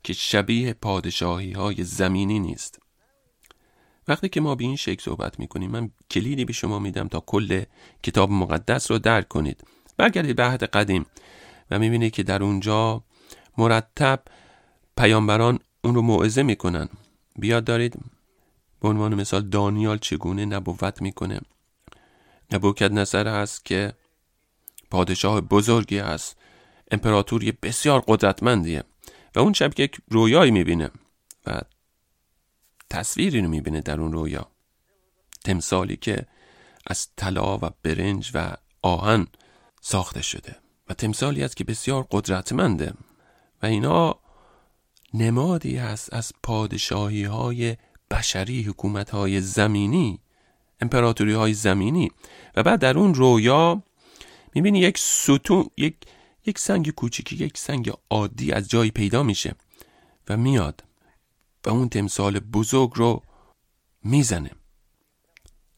[0.03, 2.79] که شبیه پادشاهی های زمینی نیست.
[4.07, 7.63] وقتی که ما به این شکل صحبت می‌کنیم من کلیدی به شما میدم تا کل
[8.03, 9.63] کتاب مقدس رو درک کنید.
[9.97, 11.05] برگردید به عهد قدیم
[11.71, 13.03] و می‌بینید که در اونجا
[13.57, 14.23] مرتب
[14.97, 16.89] پیامبران اون رو موعظه می‌کنن.
[17.35, 17.99] بیاد دارید؟
[18.81, 21.41] به عنوان مثال دانیال چگونه نبوت می‌کنه؟
[22.51, 23.93] نبوکت نظر هست که
[24.91, 26.38] پادشاه بزرگی است.
[26.91, 28.83] امپراتوری بسیار قدرتمندیه
[29.35, 30.91] و اون شب یک رویایی می‌بینه
[31.45, 31.61] و
[32.89, 34.47] تصویری رو می‌بینه در اون رویا
[35.43, 36.25] تمثالی که
[36.87, 39.27] از طلا و برنج و آهن
[39.81, 40.55] ساخته شده
[40.89, 42.93] و تمثالی است که بسیار قدرتمنده
[43.61, 44.19] و اینا
[45.13, 47.77] نمادی است از پادشاهی های
[48.11, 50.19] بشری حکومت های زمینی
[50.81, 52.11] امپراتوری های زمینی
[52.55, 53.83] و بعد در اون رویا
[54.55, 55.95] می‌بینی یک ستون یک
[56.49, 59.55] یک سنگ کوچیکی یک سنگ عادی از جایی پیدا میشه
[60.29, 60.83] و میاد
[61.65, 63.23] و اون تمثال بزرگ رو
[64.03, 64.51] می‌زنه.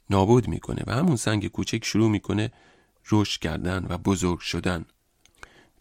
[0.10, 2.52] نابود می‌کنه و همون سنگ کوچک شروع می‌کنه
[3.12, 4.86] رشد کردن و بزرگ شدن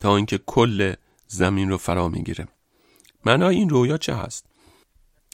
[0.01, 0.95] تا اینکه کل
[1.27, 2.49] زمین رو فرا می‌گیره.
[3.25, 4.47] معنای این رویا چه هست؟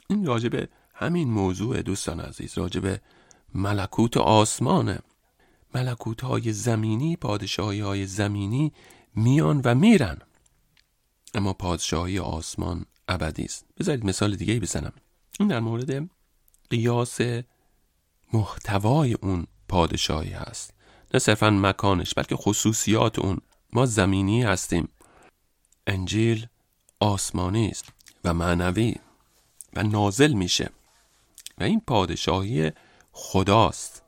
[0.08, 3.00] این راجبه همین موضوع دوستان عزیز راجبه
[3.54, 4.98] ملکوت آسمانه.
[5.74, 8.72] ملکوت های زمینی پادشاهی های زمینی
[9.16, 10.18] میان و میرن.
[11.34, 13.64] اما پادشاهی آسمان ابدی است.
[13.78, 14.92] بذارید مثال دیگه بزنم.
[15.40, 16.10] این در مورد
[16.70, 17.18] قیاس
[18.32, 20.74] محتوای اون پادشاهی هست.
[21.14, 23.40] نه صرفا مکانش بلکه خصوصیات اون.
[23.72, 24.88] ما زمینی هستیم.
[25.86, 26.46] انجیل
[27.00, 27.92] آسمانی است
[28.24, 28.94] و معنوی
[29.74, 30.70] و نازل میشه.
[31.58, 32.72] و این پادشاهی
[33.12, 34.02] خداست.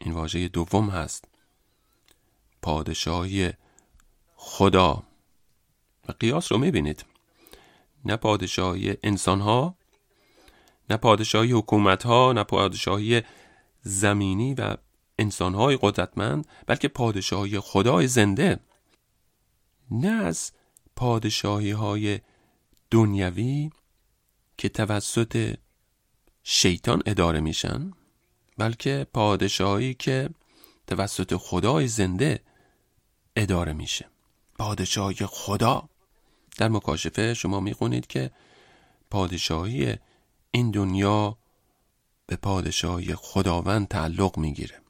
[0.00, 1.24] این واژه دوم هست.
[2.62, 3.52] پادشاهی
[4.48, 5.02] خدا.
[6.08, 7.04] و قیاس رو می‌بینید.
[8.04, 9.76] نه پادشاهی انسان ها
[10.90, 13.22] نه پادشاهی حکومت ها نه پادشاهی
[13.82, 14.76] زمینی و
[15.18, 18.60] انسان های قدرتمند بلکه پادشاهی خدای زنده.
[19.90, 20.52] نه از
[20.96, 22.20] پادشاهی های
[22.90, 23.70] دنیوی
[24.58, 25.56] که توسط
[26.42, 27.92] شیطان اداره میشن
[28.58, 30.30] بلکه پادشاهی که
[30.86, 32.40] توسط خدای زنده
[33.36, 34.08] اداره میشه.
[34.58, 35.88] پادشاهی خدا.
[36.56, 38.30] در مکاشفه شما می‌خونید که
[39.10, 39.96] پادشاهی
[40.50, 41.38] این دنیا
[42.26, 44.80] به پادشاهی خداوند تعلق می‌گیره.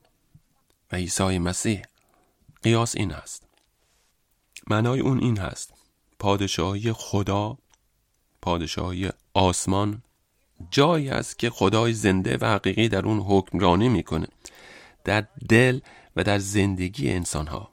[0.93, 1.83] و عیسی مسیح
[2.63, 3.43] قیاس این هست.
[4.67, 5.75] معنای اون این هست.
[6.19, 7.59] پادشاهی خدا
[8.43, 10.03] پادشاهی آسمان
[10.71, 14.27] جایی است که خدای زنده و حقیقی در اون حکمرانی می‌کنه.
[15.05, 15.81] در دل
[16.17, 17.71] و در زندگی انسان ها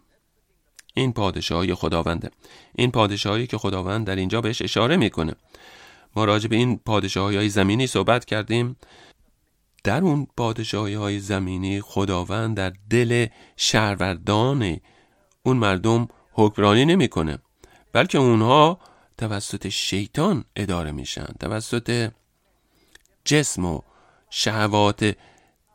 [0.98, 2.32] این پادشاهی خداونده.
[2.76, 5.34] این پادشاهی که خداوند در اینجا بهش اشاره می‌کنه.
[6.16, 8.76] ما راجع به این پادشاهی های زمینی صحبت کردیم.
[9.84, 13.28] در اون پادشاهی های زمینی خداوند در دل
[13.58, 14.78] شهروردان
[15.44, 17.38] اون مردم حکمرانی نمی‌کنه.
[17.94, 18.80] بلکه اونها
[19.18, 21.28] توسط شیطان اداره میشن.
[21.40, 22.12] توسط
[23.26, 23.82] جسم و
[24.30, 25.16] شهوات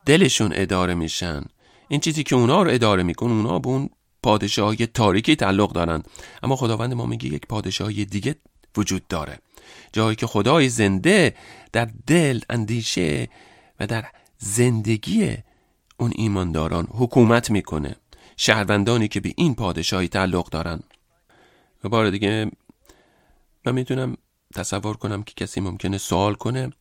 [0.07, 1.45] دلشون اداره میشن.
[1.89, 3.91] این چیزی که اونها رو اداره می‌کنه اونها به اون
[4.23, 6.09] پادشاهی تاریکی تعلق دارند.
[6.43, 8.35] اما خداوند ما میگه یک پادشاهی دیگه
[8.77, 9.39] وجود داره.
[9.93, 11.37] جایی که خدای زنده
[11.73, 13.29] در دل اندیشه
[13.81, 14.05] و در
[14.39, 15.37] زندگی
[15.97, 17.97] اون ایمانداران حکومت می‌کنه.
[18.37, 20.81] شهروندانی که به این پادشاهی تعلق دارن
[21.85, 22.51] و بار دیگه
[23.67, 24.17] من می‌تونم
[24.55, 26.73] تصور کنم که کسی ممکنه سوال کنه.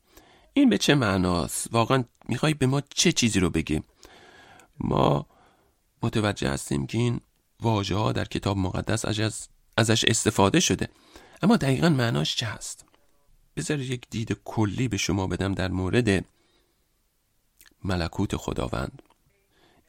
[0.54, 3.82] این به چه معناست؟ واقعا می‌خوای به ما چه چیزی رو بگی؟
[4.80, 5.26] ما
[6.04, 7.22] متوجه هستیم که این
[7.62, 9.06] واژه ها در کتاب مقدس
[9.78, 10.88] ازش استفاده شده.
[11.42, 12.86] اما دقیقا معناش چه هست؟
[13.56, 16.26] بذارید یک دید کلی به شما بدم در مورد
[17.84, 19.02] ملکوت خداوند.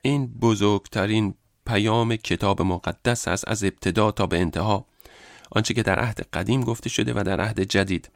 [0.02, 1.35] این بزرگترین
[1.66, 4.87] پیام کتاب مقدس است از ابتدا تا به انتها.
[5.50, 8.11] آنچه که در عهد قدیم گفته شده و در عهد جدید.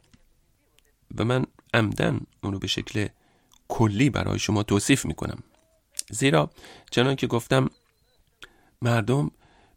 [1.17, 3.07] و من عمدن اونو به شکل
[3.67, 5.43] کلی برای شما توصیف می‌کنم.
[6.09, 6.49] زیرا
[6.91, 7.69] چنان که گفتم
[8.81, 9.31] مردم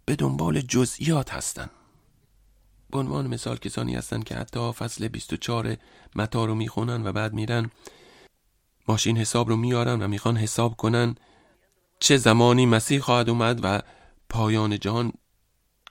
[0.08, 1.70] به دنبال جزئیات هستند
[2.90, 5.76] به عنوان مثال کسانی هستند که حتی فصل 24
[6.16, 7.70] متا رو می‌خونن و بعد میرن
[8.88, 11.14] ماشین حساب رو میارن و می‌خوان حساب کنن
[12.00, 13.82] چه زمانی مسیح خواهد اومد و
[14.28, 15.12] پایان جهان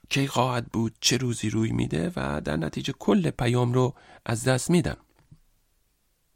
[0.10, 4.69] کی خواهد بود چه روزی روی میده و در نتیجه کل پیام رو از دست
[4.69, 4.97] میدن.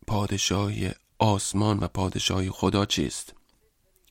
[0.07, 3.33] پادشاهی آسمان و پادشاهی خدا چیست؟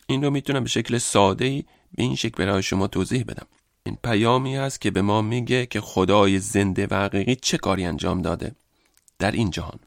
[0.07, 3.47] این رو می‌تونم به شکل ساده ای به این شکل برای شما توضیح بدم.
[3.83, 8.23] این پیامی است که به ما میگه که خدای زنده و حقیقی چه کاری انجام
[8.23, 8.55] داده
[9.19, 9.79] در این جهان.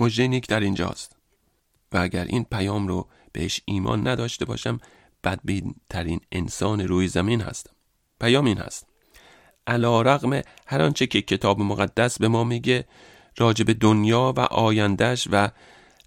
[0.00, 1.16] نیک در اینجاست.
[1.92, 4.80] و اگر این پیام رو بهش ایمان نداشته باشم
[5.24, 7.72] بدبین ترین انسان روی زمین هستم.
[8.20, 8.86] پیام این هست.
[9.66, 12.84] علا رغم هر آنچه که کتاب مقدس به ما میگه
[13.38, 15.48] راجب دنیا و آیندهش و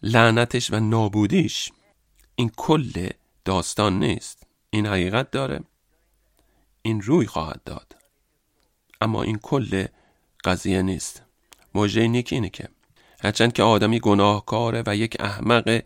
[0.03, 1.71] لعنتش و نابودیش
[2.35, 3.09] این کل
[3.45, 4.43] داستان نیست.
[4.69, 5.63] این حقیقت داره.
[6.85, 7.95] این روی خواهد داد.
[9.01, 9.85] اما این کل
[10.43, 11.21] قضیه نیست.
[11.75, 12.69] موجه نیک اینه که
[13.23, 15.83] هرچند که آدمی گناهکاره و یک احمقه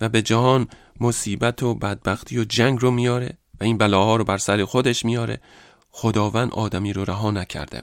[0.00, 0.68] و به جهان
[1.00, 5.40] مصیبت و بدبختی و جنگ رو میاره و این بلاها رو بر سر خودش میاره
[5.90, 7.82] خداوند آدمی رو رها نکرده.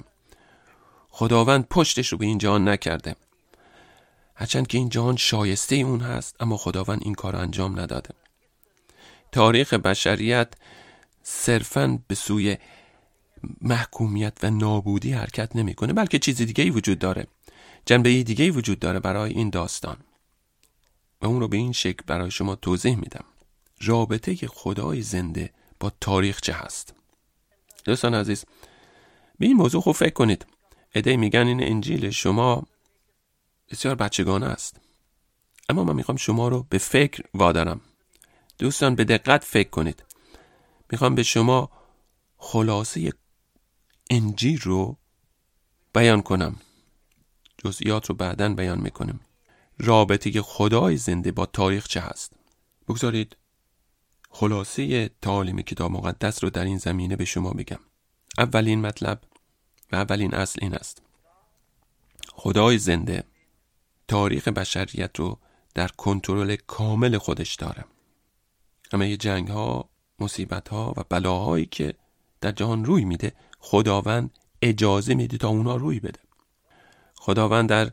[1.09, 3.15] خداوند پشتش رو به این جهان نکرده.
[4.35, 8.09] هرچند که این جهان شایسته اون هست اما خداوند این کار انجام نداده.
[9.31, 10.53] تاریخ بشریت
[11.29, 12.57] صرفا به سوی
[13.61, 17.27] محکومیت و نابودی حرکت نمی‌کنه بلکه چیز دیگه ای وجود داره.
[17.85, 19.97] جنبه دیگه ای وجود داره برای این داستان.
[21.21, 23.23] و اون رو به این شکل برای شما توضیح میدم.
[23.81, 26.93] رابطه خدای زنده با تاریخ چه هست؟
[27.85, 28.45] دوستان عزیز
[29.39, 30.45] به این موضوع خوب فکر کنید.
[30.95, 32.63] ایده میگن این انجیل شما
[33.69, 34.79] بسیار بچگانه است.
[35.69, 37.81] اما من می‌خوام شما رو به فکر وادارم.
[38.59, 40.03] دوستان به دقت فکر کنید.
[40.91, 41.69] می‌خوام به شما
[42.37, 43.13] خلاصه
[44.09, 44.97] انجیل رو
[45.93, 46.55] بیان کنم.
[47.57, 49.19] جزئیات رو بعدا بیان می‌کنم.
[49.79, 52.33] رابطه خدای زنده با تاریخ چه هست؟
[52.87, 53.37] بگذارید
[54.29, 57.79] خلاصه تعالیم کتاب مقدس رو در این زمینه به شما بگم.
[58.37, 59.21] اولین مطلب
[59.91, 61.01] و اولین اصل این است.
[62.33, 63.23] خدای زنده
[64.07, 65.39] تاریخ بشریت رو
[65.73, 67.85] در کنترل کامل خودش داره.
[68.93, 71.93] همه جنگ ها مصیبت ها و بلاهایی که
[72.41, 76.19] در جهان روی میده خداوند اجازه میده تا اونا روی بده.
[77.15, 77.91] خداوند در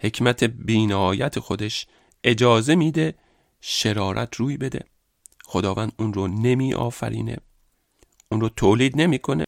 [0.00, 1.86] حکمت بینایت خودش
[2.24, 3.14] اجازه میده
[3.60, 4.84] شرارت روی بده.
[5.44, 7.36] خداوند اون رو نمی آفرینه
[8.28, 9.44] اون رو تولید نمی‌کنه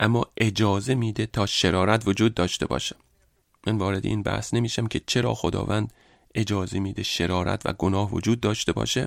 [0.00, 2.96] اما اجازه میده تا شرارت وجود داشته باشه.
[3.66, 5.92] من وارد این بحث نمیشم که چرا خداوند
[6.34, 9.06] اجازه میده شرارت و گناه وجود داشته باشه.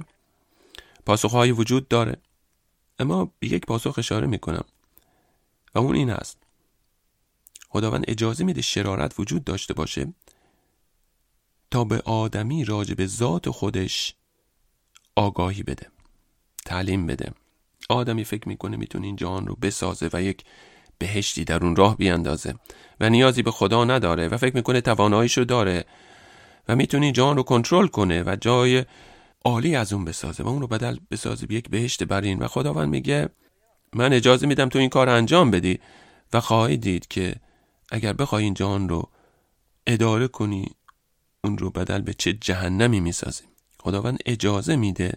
[1.06, 2.22] پاسخهایی وجود داره.
[3.02, 4.66] اما به یک پاسخ اشاره می‌کنم.
[5.76, 6.38] و اون این است.
[7.70, 10.14] خداوند اجازه میده شرارت وجود داشته باشه
[11.72, 14.16] تا به آدمی راجع به ذات خودش
[15.16, 15.88] آگاهی بده
[16.66, 17.32] تعلیم بده.
[17.90, 20.44] آدمی فکر می‌کنه می‌تونه این جهان رو بسازه و یک
[20.98, 22.56] بهشتی در اون راه بیاندازه
[23.00, 25.86] و نیازی به خدا نداره و فکر می‌کنه تواناییش رو داره
[26.68, 28.86] و می‌تونه این جهان رو کنترل کنه و جای
[29.46, 32.40] عالی از اون بسازه و اون رو بدل بسازه به یک بهشت برین.
[32.40, 33.30] و خداوند میگه
[33.94, 35.80] من اجازه میدم تو این کار انجام بدی.
[36.34, 37.36] و خواهی دید که
[37.92, 39.10] اگر بخوای این جهان رو
[39.88, 40.66] اداره کنی
[41.44, 43.44] اون رو بدل به چه جهنمی می‌سازی.
[43.80, 45.14] خداوند اجازه میده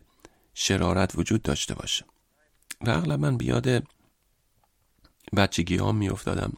[0.54, 2.04] شرارت وجود داشته باشه.
[2.80, 3.82] و اغلب من بیاد
[5.36, 6.52] بچگی ها میافتادم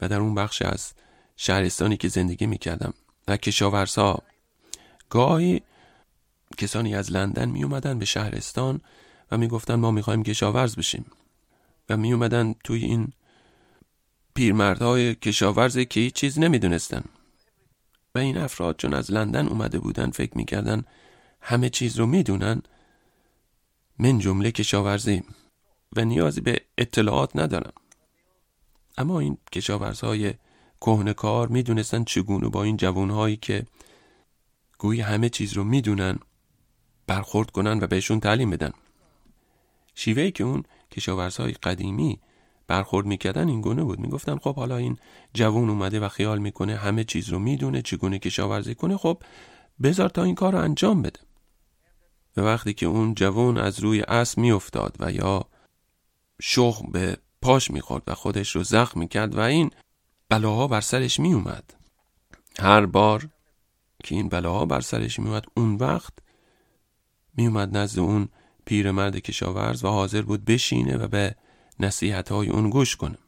[0.00, 0.92] و در اون بخش از
[1.36, 2.94] شهرستانی که زندگی می‌کردم
[3.28, 4.22] و کشاورزها
[5.10, 5.62] گاهی
[6.56, 8.80] کسانی از لندن می اومدن به شهرستان
[9.30, 11.06] و می‌گفتن ما می‌خوایم کشاورز بشیم.
[11.88, 13.12] و می اومدن توی این
[14.34, 17.04] پیرمردهای کشاورزی که هیچ چیز نمی‌دونستن.
[18.14, 20.84] و این افراد چون از لندن اومده بودن فکر می‌کردن
[21.40, 22.62] همه چیز رو می‌دونن
[23.98, 25.22] من جمله کشاورزی
[25.96, 27.72] و نیازی به اطلاعات ندارم.
[28.98, 30.34] اما این کشاورزهای
[30.80, 33.66] کهنکار می‌دونستن چگونه با این جوانهایی که
[34.78, 36.18] گویی همه چیز رو می‌دونن
[37.06, 38.72] برخورد کنن و بهشون تعلیم بدن.
[39.94, 42.20] شیوهی که اون کشاورزهای قدیمی
[42.66, 43.98] برخورد می‌کردن این گونه بود.
[43.98, 44.98] می‌گفتن خب حالا این
[45.34, 48.96] جوون اومده و خیال می‌کنه همه چیز رو می‌دونه چگونه کشاورزی کنه.
[48.96, 49.22] خب
[49.82, 51.20] بذار تا این کار رو انجام بده.
[52.36, 55.44] و وقتی که اون جوون از روی اسب میافتاد و یا
[56.42, 59.70] شخم به پاش می‌خورد و خودش رو زخم می‌کرد و این
[60.28, 61.74] بلاها بر سرش میومد
[62.58, 63.28] هر بار
[64.04, 66.12] که این بلاها بر سرش میومد اون وقت
[67.36, 68.28] میومد نزد اون
[68.64, 71.34] پیرمرد کشاورز و حاضر بود بشینه و به
[71.80, 73.18] نصیحت های اون گوش کنه.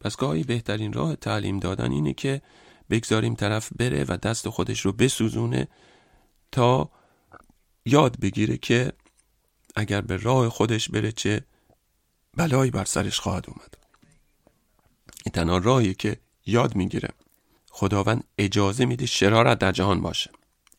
[0.00, 2.42] پس گاهی بهترین راه تعلیم دادن اینه که
[2.90, 5.68] بگذاریم طرف بره و دست خودش رو بسوزونه
[6.52, 6.90] تا
[7.84, 8.92] یاد بگیره که
[9.76, 11.44] اگر به راه خودش بره چه
[12.36, 13.74] بلایی بر سرش خواهد اومد.
[15.24, 17.08] این تنها راهی که یاد می‌گیره.
[17.70, 20.30] خداوند اجازه میده شرارت در جهان باشه.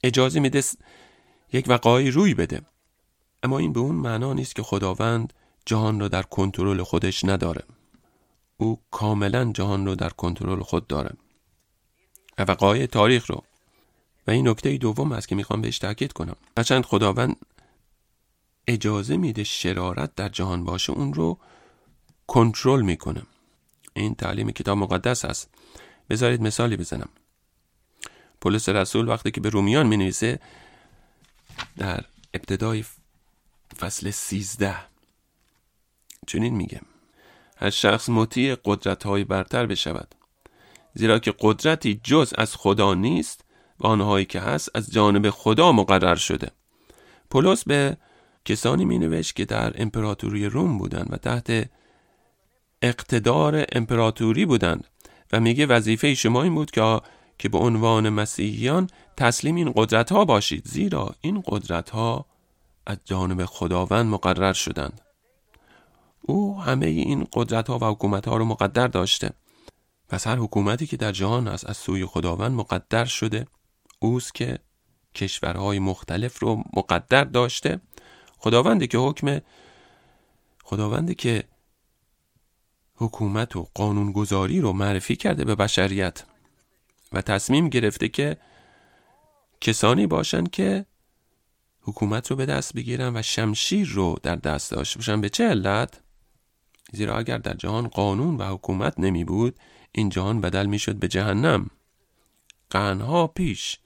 [0.04, 0.64] اجازه میده
[1.54, 2.62] یک وقایی روی بده.
[3.44, 5.34] اما این به اون معنا نیست که خداوند
[5.66, 7.64] جهان را در کنترل خودش نداره.
[8.58, 11.12] او کاملا جهان رو در کنترل خود داره.
[12.38, 13.44] وقایع تاریخ رو.
[14.28, 16.36] و این نکته دوم است که می‌خوام بهش تاکید کنم.
[16.58, 17.36] هرچند خداوند
[18.68, 21.38] اجازه میده شرارت در جهان باشه اون رو
[22.28, 23.24] کنترل می‌کنه.
[23.94, 25.50] این تعلیم کتاب مقدس است.
[26.10, 27.10] بذارید مثالی بزنم.
[28.42, 30.40] پولس رسول وقتی که به رومیان می نویسه
[31.78, 32.84] در ابتدای
[33.74, 34.76] فصل سیزده.
[36.28, 36.82] چنین میگه.
[37.58, 40.16] هر شخص مطیع قدرت های برتر بشود.
[40.94, 43.46] زیرا که قدرتی جز از خدا نیست
[43.80, 46.52] و آنهایی که هست از جانب خدا مقرر شده.
[47.30, 47.98] پولس به
[48.46, 51.70] کسانی می نوشت که در امپراتوری روم بودند و تحت
[52.82, 54.88] اقتدار امپراتوری بودند
[55.34, 57.02] و میگه وظیفه شما این بود که
[57.38, 60.68] که به عنوان مسیحیان تسلیم این قدرت ها باشید.
[60.68, 62.26] زیرا این قدرت ها
[62.86, 65.02] از جانب خداوند مقرر شدند.
[66.22, 69.30] او همه این قدرت ها و حکومت ها رو مقدر داشته.
[70.10, 73.46] پس هر حکومتی که در جهان است از سوی خداوند مقدر شده
[74.00, 74.60] اوست که
[75.16, 77.82] کشورهای مختلف رو مقدر داشته.
[78.38, 79.42] خداوندی که حکم
[80.64, 81.44] خداوندی که
[82.96, 86.24] حکومت و قانونگذاری رو معرفی کرده به بشریت
[87.12, 88.38] و تصمیم گرفته که
[89.62, 90.86] کسانی باشند که
[91.84, 95.22] حکومت رو به دست بگیرن و شمشیر رو در دست داشته باشن.
[95.22, 96.02] به چه علت؟
[96.94, 99.60] زیرا اگر در جهان قانون و حکومت نمی بود
[99.92, 101.70] این جهان بدل می شد به جهنم.
[102.70, 103.80] قنها پیش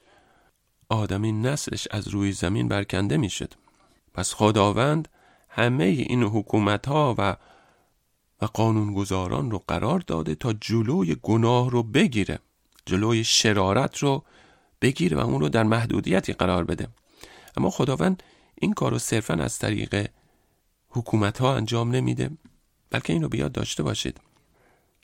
[0.88, 3.54] آدمی نسلش از روی زمین برکنده می شد.
[4.14, 5.08] پس خداوند
[5.48, 7.36] همه این حکومت ها و
[8.42, 12.38] و قانونگذاران رو قرار داده تا جلوی گناه رو بگیره
[12.86, 14.24] جلوی شرارت رو
[14.82, 16.88] بگیره و اون رو در محدودیتی قرار بده.
[17.58, 18.22] اما خداوند
[18.54, 20.10] این کار رو صرفا از طریق
[20.88, 22.30] حکومت ها انجام نمیده
[22.90, 24.20] بلکه این رو بیاد داشته باشید.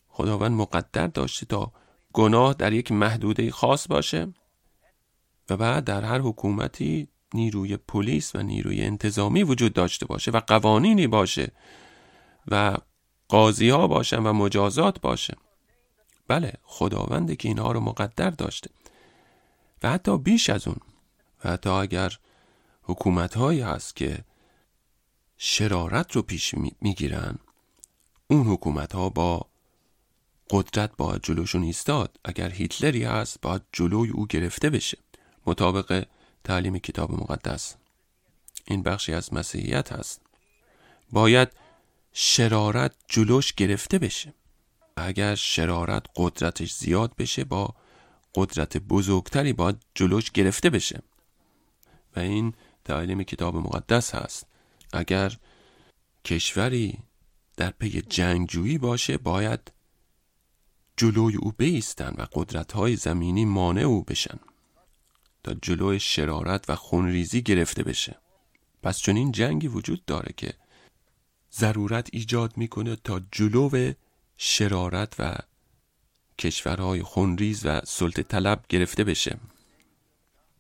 [0.09, 1.73] خداوند مقدر داشته تا
[2.13, 4.35] گناه در یک محدوده خاص باشه
[5.51, 11.07] و بعد در هر حکومتی نیروی پلیس و نیروی انتظامی وجود داشته باشه و قوانینی
[11.07, 11.53] باشه
[12.49, 12.77] و
[13.29, 15.37] قاضی ها باشن و مجازات باشه
[16.29, 18.71] بله خداونده که اینها رو مقدر داشته.
[19.83, 20.77] و حتی بیش از اون.
[21.45, 22.19] و حتی اگر
[22.85, 24.25] حکومت هایی هست که
[25.37, 27.39] شرارت رو پیش می‌گیرن.
[28.27, 29.47] اون حکومت ها با
[30.51, 32.21] قدرت باید جلوشون ایستاد.
[32.25, 34.99] اگر هیتلری هست باید جلوی او گرفته بشه.
[35.47, 36.07] مطابق
[36.45, 37.77] تعلیم کتاب مقدس.
[38.65, 40.21] این بخشی از مسیحیت هست.
[41.13, 41.49] باید
[42.13, 44.35] شرارت جلوش گرفته بشه.
[44.97, 47.75] اگر شرارت قدرتش زیاد بشه با
[48.35, 51.03] قدرت بزرگتری باید جلوش گرفته بشه.
[52.17, 52.55] و این
[52.85, 54.47] تعلیم کتاب مقدس هست.
[54.93, 55.37] اگر
[56.25, 56.99] کشوری
[57.57, 59.73] در پی جنگجویی باشه باید
[60.97, 64.39] جلوی او بیستن و قدرت های زمینی مانع او بشن
[65.45, 68.17] تا جلوی شرارت و خونریزی گرفته بشه.
[68.83, 70.55] پس چون این جنگی وجود داره که
[71.53, 73.93] ضرورت ایجاد می‌کنه تا جلو
[74.37, 75.37] شرارت و
[76.39, 79.39] کشورهای خونریز و سلطه طلب گرفته بشه.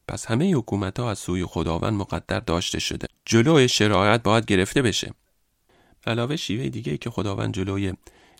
[0.08, 3.06] پس همه حکومت ها از سوی خداوند مقدر داشته شده.
[3.24, 5.14] جلوی شرارت باید گرفته بشه.
[6.06, 7.92] علاوه شیوه دیگه که خداوند جلوی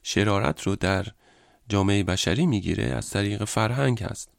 [0.03, 1.07] شرارت رو در
[1.69, 4.31] جامعه بشری می‌گیره از طریق فرهنگ هست.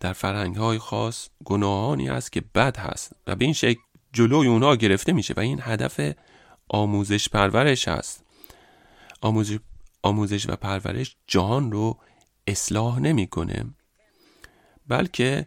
[0.00, 3.80] در فرهنگ های خاص گناهانی است که بد هست و به این شکل
[4.12, 6.00] جلوی اونها گرفته میشه و این هدف
[6.68, 8.24] آموزش پرورش هست.
[9.20, 9.58] آموزش,
[10.02, 11.98] آموزش و پرورش جهان رو
[12.46, 13.64] اصلاح نمی‌کنه
[14.86, 15.46] بلکه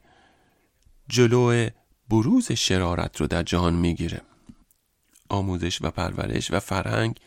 [1.11, 1.69] جلو
[2.09, 4.21] بروز شرارت رو در جهان می‌گیره.
[5.29, 7.19] آموزش و پرورش و فرهنگ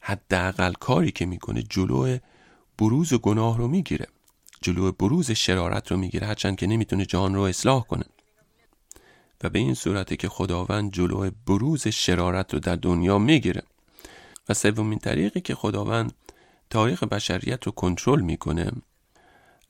[0.00, 2.18] حداقل کاری که می‌کنه جلو
[2.78, 4.06] بروز گناه رو می‌گیره.
[4.62, 8.04] جلو بروز شرارت رو می‌گیره هرچند که نمی‌تونه جهان رو اصلاح کنه.
[9.42, 13.62] و به این صورته که خداوند جلو بروز شرارت رو در دنیا می‌گیره.
[14.48, 16.12] و سومین طریقی که خداوند
[16.70, 18.72] تاریخ بشریت رو کنترل می‌کنه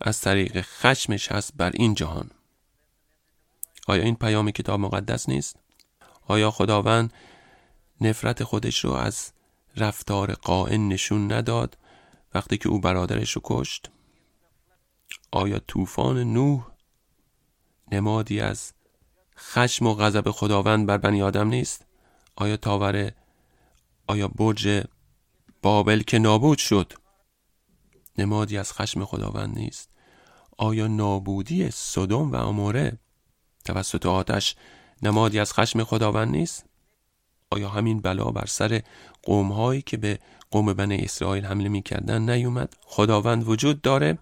[0.00, 2.30] از طریق خشمش هست بر این جهان.
[3.90, 5.56] آیا این پیام کتاب مقدس نیست؟
[6.26, 7.12] آیا خداوند
[8.00, 9.32] نفرت خودش رو از
[9.76, 11.78] رفتار قائن نشون نداد
[12.34, 13.90] وقتی که او برادرش رو کشت؟
[15.30, 16.66] آیا طوفان نوح
[17.92, 18.72] نمادی از
[19.38, 21.86] خشم و غضب خداوند بر بنی آدم نیست
[22.36, 23.12] آیا تاور
[24.06, 24.84] آیا برج
[25.62, 26.92] بابل که نابود شد
[28.18, 29.90] نمادی از خشم خداوند نیست
[30.58, 32.98] آیا نابودی صدوم و اموره
[33.70, 34.56] توسط آتش
[35.02, 36.64] نمادی از خشم خداوند نیست؟
[37.50, 38.82] آیا همین بلا بر سر
[39.22, 40.18] قوم هایی که به
[40.50, 44.18] قوم بنی اسرائیل حمله می کردن نیومد؟ خداوند وجود داره؟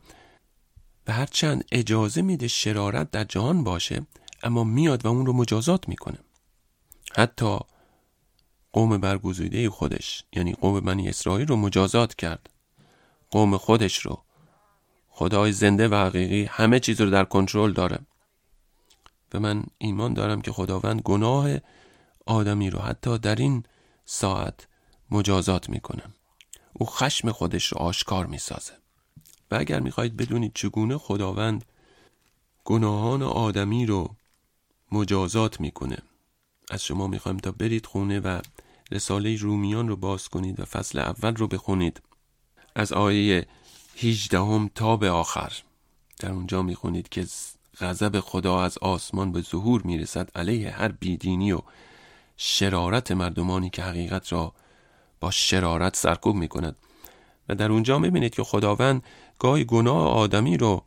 [1.07, 4.07] و هرچند اجازه میده شرارت در جهان باشه
[4.42, 6.18] اما میاد و اون رو مجازات می‌کنه.
[7.16, 7.59] حتی
[8.72, 12.51] قوم برگزیده خودش یعنی قوم بنی اسرائیل رو مجازات کرد.
[13.30, 14.22] قوم خودش رو.
[15.09, 17.99] خدای زنده و حقیقی همه چیز رو در کنترل داره.
[19.35, 21.49] و من ایمان دارم که خداوند گناه
[22.26, 23.62] آدمی رو حتی در این
[24.05, 24.68] ساعت
[25.11, 26.03] مجازات می‌کنه
[26.72, 28.72] او خشم خودش رو آشکار می‌سازه.
[29.51, 31.64] و اگر می‌خواهید بدونید چگونه خداوند
[32.64, 34.14] گناهان آدمی رو
[34.93, 35.99] مجازات می‌کنه
[36.70, 38.41] از شما می‌خوایم تا برید خونه و
[38.91, 42.03] رساله رومیان رو باز کنید و فصل اول رو بخونید.
[42.74, 43.47] از آیه
[43.97, 45.53] 18 تا به آخر.
[46.18, 47.26] در اونجا می‌خونید که
[47.81, 51.61] غضب خدا از آسمان به ظهور می‌رسد علیه هر بیدینی و
[52.37, 54.53] شرارت مردمانی که حقیقت را
[55.20, 56.76] با شرارت سرکوب می‌کند.
[57.49, 59.03] و در اونجا می‌بینید که خداوند
[59.39, 60.85] گاهی گناه آدمی رو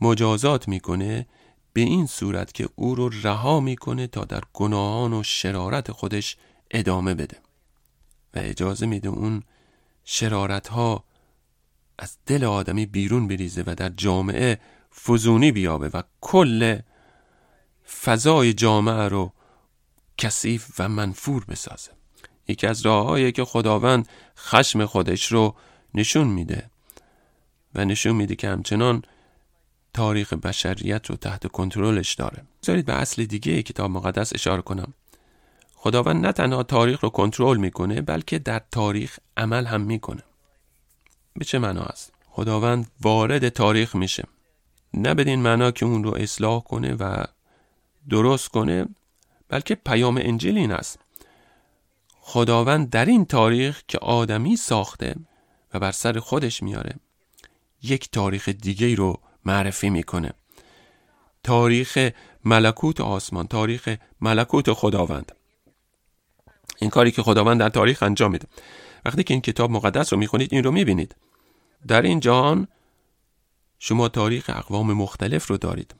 [0.00, 1.26] مجازات می‌کنه
[1.72, 6.36] به این صورت که او رو رها می‌کنه تا در گناهان و شرارت خودش
[6.70, 7.36] ادامه بده.
[8.34, 9.42] و اجازه میده اون
[10.04, 11.04] شرارت ها
[11.98, 14.60] از دل آدمی بیرون بریزه و در جامعه
[15.02, 16.78] فزونی بیابه و کل
[18.02, 19.32] فضای جامعه رو
[20.18, 21.90] کثیف و منفور بسازه.
[22.48, 25.54] یکی از راههایی که خداوند خشم خودش رو
[25.94, 26.70] نشون میده
[27.74, 29.02] و نشون میده که همچنان
[29.94, 32.44] تاریخ بشریت رو تحت کنترلش داره.
[32.62, 34.94] بذارید به اصل دیگه کتاب مقدس اشاره کنم.
[35.74, 40.22] خداوند نه تنها تاریخ رو کنترل می‌کنه بلکه در تاریخ عمل هم می‌کنه.
[41.36, 44.24] به چه معنا است؟ خداوند وارد تاریخ میشه.
[44.94, 47.24] نه بدین معنا که اون رو اصلاح کنه و
[48.10, 48.86] درست کنه
[49.48, 50.98] بلکه پیام انجیل این است.
[52.20, 55.14] خداوند در این تاریخ که آدمی ساخته
[55.74, 56.94] و بر سر خودش میاره
[57.82, 60.32] یک تاریخ دیگه رو معرفی می‌کنه.
[61.42, 62.10] تاریخ
[62.44, 65.32] ملکوت آسمان تاریخ ملکوت خداوند.
[66.78, 68.48] این کاری که خداوند در تاریخ انجام میده.
[69.04, 71.16] وقتی که این کتاب مقدس رو می‌خونید این رو می‌بینید.
[71.88, 72.68] در این جهان
[73.86, 75.94] شما تاریخ اقوام مختلف رو دارید.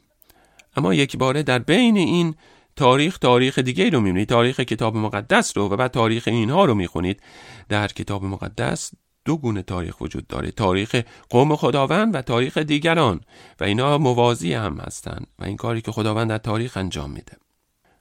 [0.76, 2.34] اما یک باره در بین این
[2.76, 4.28] تاریخ تاریخ دیگه رو می‌بینید.
[4.28, 7.22] تاریخ کتاب مقدس رو و بعد تاریخ اینها رو می‌خونید.
[7.68, 8.90] در کتاب مقدس
[9.24, 10.50] دو گونه تاریخ وجود داره.
[10.50, 13.20] تاریخ قوم خداوند و تاریخ دیگران.
[13.60, 15.26] و اینا موازی هم هستند.
[15.38, 17.32] و این کاری که خداوند در تاریخ انجام میده.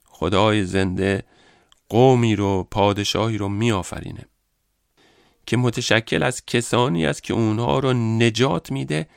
[0.05, 1.23] خدای زنده
[1.89, 4.25] قومی رو پادشاهی رو میآفرینه.
[5.45, 9.07] که متشکل از کسانی است که اونها رو نجات میده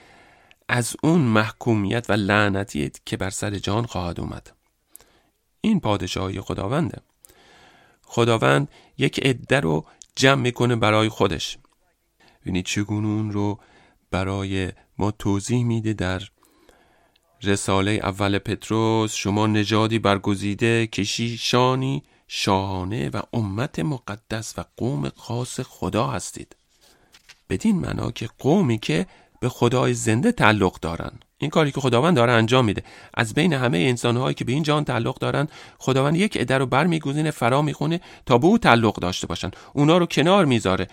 [0.68, 4.52] از اون محکومیت و لعنتی که بر سر جان خواهد اومد.
[5.60, 6.98] این پادشاهی خداونده
[8.02, 9.84] خداوند یک عده رو
[10.16, 11.58] جمع می‌کنه برای خودش.
[12.42, 13.60] ببینید چگونه اون رو
[14.10, 16.22] برای ما توضیح میده در
[17.42, 26.06] رساله اول پتروس شما نژادی برگزیده کشیشانی شاهانه و امت مقدس و قوم خاص خدا
[26.06, 26.56] هستید.
[27.50, 29.06] بدین معنا که قومی که
[29.40, 31.10] به خدای زنده تعلق دارن.
[31.38, 32.82] این کاری که خداوند داره انجام میده.
[33.14, 37.30] از بین همه انسانهایی که به این جان تعلق دارن خداوند یک عده رو برمیگزینه
[37.30, 39.50] فرا می‌خونه تا به او تعلق داشته باشن.
[39.72, 40.86] اونا رو کنار می‌ذاره.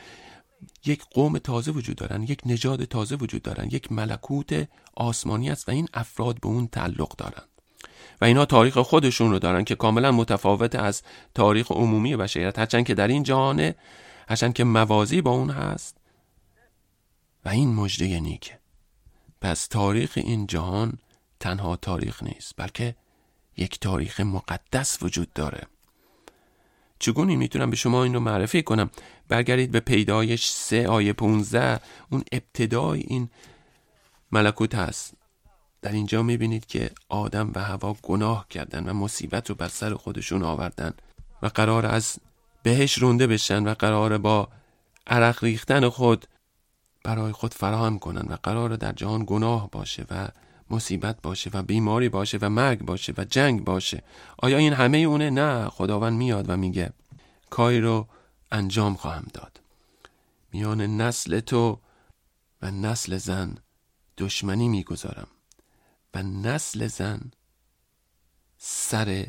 [0.85, 5.71] یک قوم تازه وجود دارن یک نژاد تازه وجود دارن یک ملکوت آسمانی است و
[5.71, 7.43] این افراد به اون تعلق دارن.
[8.21, 11.01] و اینا تاریخ خودشون رو دارن که کاملا متفاوت از
[11.35, 12.59] تاریخ عمومی بشریت.
[12.59, 13.75] هرچند که در این جهانه
[14.27, 15.97] هرچند که موازی با اون هست
[17.45, 18.59] و این مجده نیکه.
[19.41, 20.97] پس تاریخ این جهان
[21.39, 22.95] تنها تاریخ نیست بلکه
[23.57, 25.67] یک تاریخ مقدس وجود داره.
[26.99, 28.89] چگونه می‌تونم به شما این رو معرفی کنم؟
[29.27, 31.79] برگردید به پیدایش سه آیه 15
[32.11, 33.29] اون ابتدای این
[34.31, 35.13] ملکوت هست.
[35.81, 40.43] در اینجا می‌بینید که آدم و هوا گناه کردن و مصیبت رو بر سر خودشون
[40.43, 40.93] آوردن
[41.41, 42.17] و قرار از
[42.63, 44.49] بهش رونده بشن و قرار با
[45.07, 46.25] عرق ریختن خود
[47.03, 50.27] برای خود فراهم کنن و قرار در جهان گناه باشه و
[50.69, 54.03] مصیبت باشه و بیماری باشه و مرگ باشه و جنگ باشه.
[54.37, 56.93] آیا این همه اونه؟ نه خداوند میاد و میگه
[57.49, 58.07] کاری رو
[58.51, 59.61] انجام خواهم داد.
[60.53, 61.79] میان نسل تو
[62.61, 63.57] و نسل زن
[64.17, 65.27] دشمنی می‌گذارم
[66.13, 67.31] و نسل زن
[68.57, 69.27] سر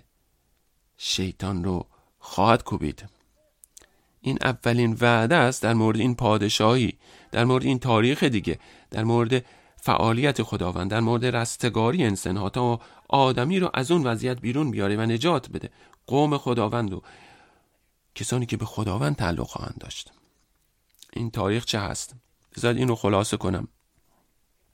[0.97, 1.87] شیطان رو
[2.18, 3.09] خواهد کوبید.
[4.27, 6.93] این اولین وعده است در مورد این پادشاهی
[7.33, 8.59] در مورد این تاریخ دیگه
[8.91, 9.45] در مورد
[9.77, 14.97] فعالیت خداوند در مورد رستگاری انسان ها تا آدمی رو از اون وضعیت بیرون بیاره
[14.97, 15.70] و نجات بده.
[16.07, 17.03] قوم خداوند و
[18.14, 20.12] کسانی که به خداوند تعلق خواهند داشت.
[21.12, 22.14] این تاریخ چه هست؟
[22.57, 23.68] بذارید این رو خلاصه کنم.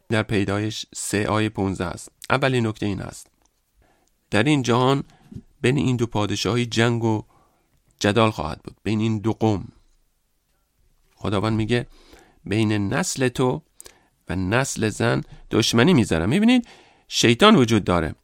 [0.09, 2.09] در پیدایش سه آیه 15 است.
[2.31, 3.27] اولین نکته این است.
[4.31, 5.05] در این جهان
[5.61, 7.23] بین این دو پادشاهی جنگ و
[8.01, 8.77] جدال خواهد بود.
[8.83, 9.69] بین این دو قوم.
[11.15, 11.87] خداوند میگه
[12.45, 13.63] بین نسل تو
[14.29, 16.29] و نسل زن دشمنی می‌ذارم.
[16.29, 16.69] می‌بینید
[17.09, 18.15] شیطان وجود داره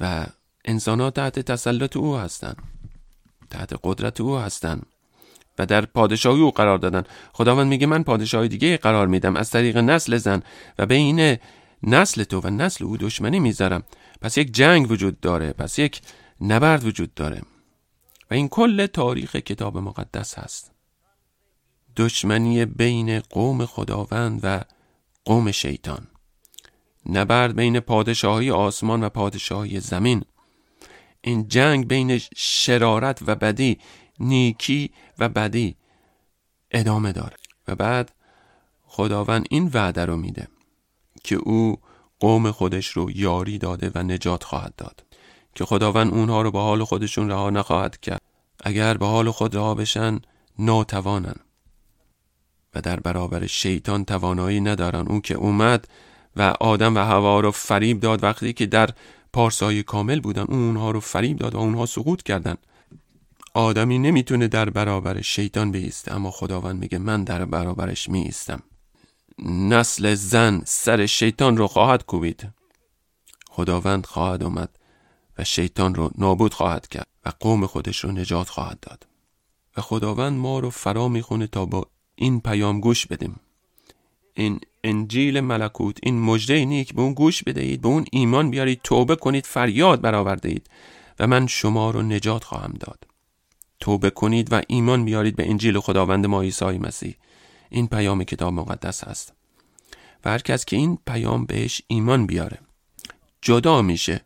[0.00, 0.26] و
[0.64, 2.56] انسان ها تحت تسلط او هستند
[3.50, 4.86] تحت قدرت او هستند
[5.58, 7.04] و در پادشاهی او قرار دادن.
[7.32, 9.36] خداوند میگه من پادشاهی دیگه قرار میدم.
[9.36, 10.42] از طریق نسل زن
[10.78, 11.38] و بین
[11.82, 13.82] نسل تو و نسل او دشمنی می‌ذارم.
[14.20, 15.52] پس یک جنگ وجود داره.
[15.52, 16.00] پس یک
[16.40, 17.42] نبرد وجود داره.
[18.30, 20.72] و این کل تاریخ کتاب مقدس هست.
[21.96, 24.60] دشمنی بین قوم خداوند و
[25.24, 26.06] قوم شیطان.
[27.06, 30.24] نبرد بین پادشاهی آسمان و پادشاهی زمین.
[31.20, 33.78] این جنگ بین شرارت و بدی
[34.20, 35.76] نیکی و بدی
[36.70, 37.36] ادامه داره.
[37.68, 38.12] و بعد
[38.82, 40.48] خداوند این وعده رو میده
[41.24, 41.80] که او
[42.20, 45.05] قوم خودش رو یاری داده و نجات خواهد داد.
[45.56, 48.22] که خداوند اونها رو به حال خودشون رها نخواهد کرد.
[48.64, 50.20] اگر به حال خود رها بشن
[50.58, 51.36] ناتوانن.
[52.74, 55.06] و در برابر شیطان توانایی ندارن.
[55.06, 55.88] اون که اومد
[56.36, 58.90] و آدم و هوا رو فریب داد وقتی که در
[59.32, 62.56] پارسای کامل بودن اون اونها رو فریب داد و اونها سقوط کردن.
[63.54, 68.62] آدمی نمی‌تونه در برابر شیطان بیسته اما خداوند میگه من در برابرش میستم.
[69.44, 72.48] نسل زن سر شیطان رو خواهد کوبید.
[73.50, 74.75] خداوند خواهد اومد.
[75.38, 79.06] و شیطان رو نابود خواهد کرد و قوم خودش رو نجات خواهد داد.
[79.76, 83.40] و خداوند ما رو فرا می‌خونه تا با این پیام گوش بدیم.
[84.34, 89.16] این انجیل ملکوت این مجده نیک به اون گوش بدهید به اون ایمان بیارید توبه
[89.16, 90.60] کنید فریاد برآورده
[91.18, 93.06] و من شما رو نجات خواهم داد.
[93.80, 97.14] توبه کنید و ایمان بیارید به انجیل خداوند ما عیسی مسیح.
[97.70, 99.32] این پیام کتاب مقدس است
[100.24, 102.58] و هر کس که این پیام بهش ایمان بیاره
[103.42, 104.20] جدا میشه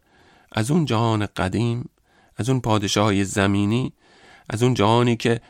[0.53, 1.91] از اون جهان قدیم
[2.37, 3.93] از اون پادشاه زمینی
[4.51, 5.41] از اون جهانی که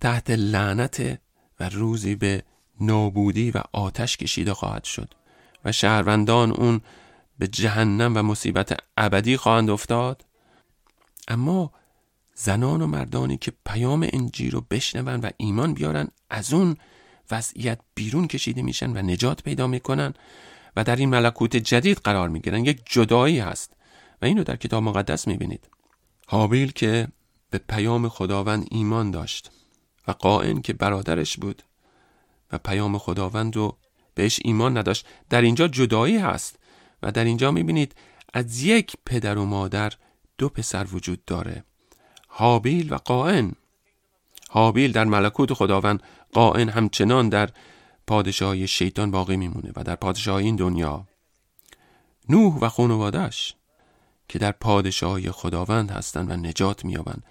[0.00, 1.18] تحت لعنت
[1.60, 2.42] و روزی به
[2.80, 5.14] نابودی و آتش کشیده خواهد شد
[5.64, 6.80] و شهروندان اون
[7.38, 10.24] به جهنم و مصیبت ابدی خواهند افتاد.
[11.28, 11.72] اما
[12.34, 16.76] زنان و مردانی که پیام انجیل رو بشنون و ایمان بیارن از اون
[17.30, 20.14] وضعیت بیرون کشیده میشن و نجات پیدا می‌کنن
[20.76, 22.64] و در این ملکوت جدید قرار می‌گیرن.
[22.64, 23.75] یک جدایی هست.
[24.22, 25.68] و اینو در کتاب مقدس می‌بینید.
[26.26, 27.08] حابیل که
[27.50, 29.50] به پیام خداوند ایمان داشت
[30.08, 31.62] و قائن که برادرش بود
[32.52, 33.76] و پیام خداوند رو
[34.14, 36.58] بهش ایمان نداشت در اینجا جدایی هست
[37.02, 37.94] و در اینجا می‌بینید
[38.34, 39.92] از یک پدر و مادر
[40.38, 41.64] دو پسر وجود داره
[42.28, 43.52] حابیل و قائن
[44.48, 46.02] حابیل در ملکوت خداوند
[46.32, 47.50] قائن همچنان در
[48.06, 51.06] پادشاهی شیطان باقی میمونه و در پادشاهی این دنیا.
[52.28, 53.54] نوح و خانوادش
[54.28, 57.24] که در پادشاهی خداوند هستند و نجات مییابند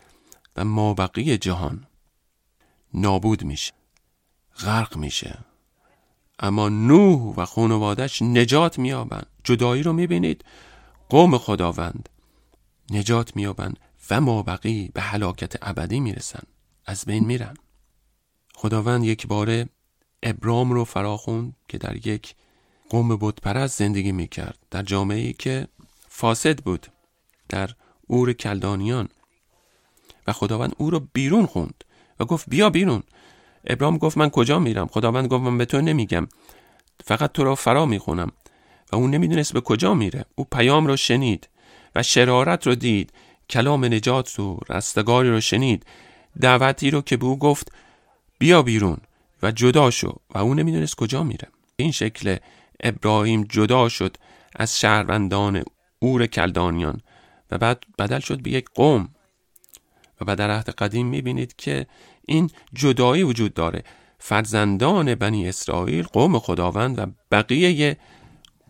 [0.56, 1.88] و مابقی جهان
[2.94, 3.74] نابود میشه
[4.60, 5.38] غرق میشه.
[6.40, 9.28] اما نوح و خانوادش نجات مییابند.
[9.44, 10.46] جدایی رو می‌بینید؟
[11.10, 12.10] قوم خداوند
[12.90, 13.80] نجات مییابند
[14.10, 16.44] و مابقی به هلاکت ابدی می‌رسن
[16.86, 17.54] از بین میرن
[18.56, 19.70] خداوند یک باره
[20.24, 22.36] ابرام رو فراخوند که در یک
[22.90, 24.58] قوم بتپرست زندگی می‌کرد.
[24.72, 25.68] در جامعه ای که
[26.18, 26.88] فاسد بود
[27.50, 27.70] در
[28.08, 29.10] اور کلدانیان.
[30.28, 31.84] و خداوند او رو بیرون خوند
[32.20, 33.04] و گفت بیا بیرون.
[33.68, 36.28] ابرام گفت من کجا میرم؟ خداوند گفت من به تو نمیگم.
[37.04, 38.32] فقط تو را فرا می‌خونم.
[38.92, 40.26] و اون نمی‌دونست به کجا میره.
[40.36, 41.50] او پیام رو شنید
[41.96, 43.14] و شرارت رو دید.
[43.50, 45.86] کلام نجات و رستگاری رو شنید.
[46.42, 47.72] دعوتی رو که به او گفت
[48.40, 48.98] بیا بیرون
[49.44, 50.16] و جدا شو.
[50.30, 51.48] و او نمی‌دونست کجا میره.
[51.76, 52.38] این شکل
[52.80, 54.18] ابراهیم جدا شد
[54.56, 55.64] از شهروندان
[56.06, 57.02] اور کلدانیان.
[57.52, 59.10] و بعد بدل شد به یک قوم.
[60.22, 61.88] و بعد در عهد قدیم می‌بینید که
[62.26, 63.84] این جدایی وجود داره.
[64.20, 67.98] فرزندان بنی اسرائیل قوم خداوند و بقیه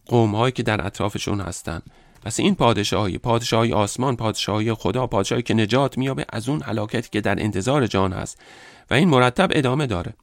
[0.05, 1.83] قوم هایی که در اطرافشون هستند
[2.25, 7.21] پس این پادشاهی پادشاهی آسمان پادشاهی خدا پادشاهی که نجات میابه از اون حلاکتی که
[7.21, 8.41] در انتظار جان هست.
[8.89, 10.13] و این مرتب ادامه داره.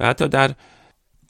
[0.00, 0.50] و حتی در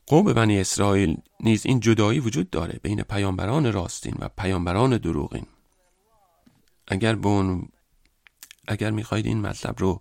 [0.07, 5.47] قوم بنی اسرائیل نیز این جدایی وجود داره بین پیامبران راستین و پیامبران دروغین.
[6.89, 7.69] اگر بون
[8.69, 10.01] اگر می‌خواهید این مطلب رو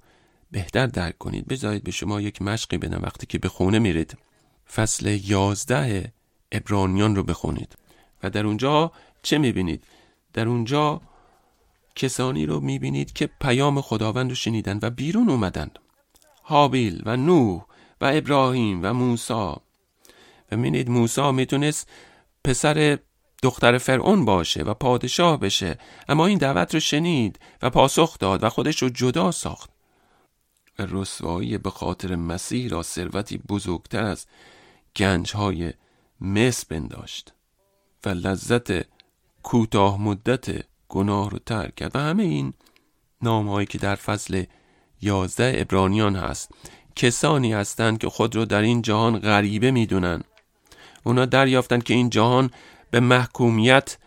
[0.51, 4.17] بهتر درک کنید بذارید به شما یک مشقی بدم وقتی که به خونه میرید.
[4.73, 6.13] فصل یازده
[6.51, 7.75] ابرانیان رو بخونید
[8.23, 8.91] و در اونجا
[9.23, 9.83] چه می‌بینید؟
[10.33, 11.01] در اونجا
[11.95, 15.71] کسانی رو می‌بینید که پیام خداوند رو شنیدن و بیرون اومدن.
[16.43, 17.65] حابیل و نوح
[18.01, 19.53] و ابراهیم و موسی.
[20.51, 21.89] و می‌بینید موسی می‌تونست
[22.43, 22.99] پسر
[23.43, 25.77] دختر فرعون باشه و پادشاه بشه.
[26.09, 29.69] اما این دعوت رو شنید و پاسخ داد و خودش رو جدا ساخت.
[30.79, 34.25] و رسوایی به خاطر مسیح را ثروتی بزرگتر از
[34.95, 35.73] گنج های
[36.21, 37.33] مصر بنداشت
[38.05, 38.85] و لذت
[39.43, 41.95] کوتاه مدت گناه رو ترک کرد.
[41.95, 42.53] و همه این
[43.21, 44.43] نام که در فصل
[45.01, 46.51] یازده ابرانیان هست
[46.95, 50.23] کسانی هستند که خود رو در این جهان غریبه می‌دونن.
[51.03, 52.51] اونا دریافتند که این جهان
[52.91, 53.97] به محکومیت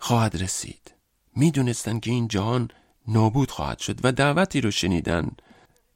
[0.00, 0.94] خواهد رسید.
[1.36, 2.70] می‌دونستند که این جهان
[3.08, 5.30] نابود خواهد شد و دعوتی رو شنیدن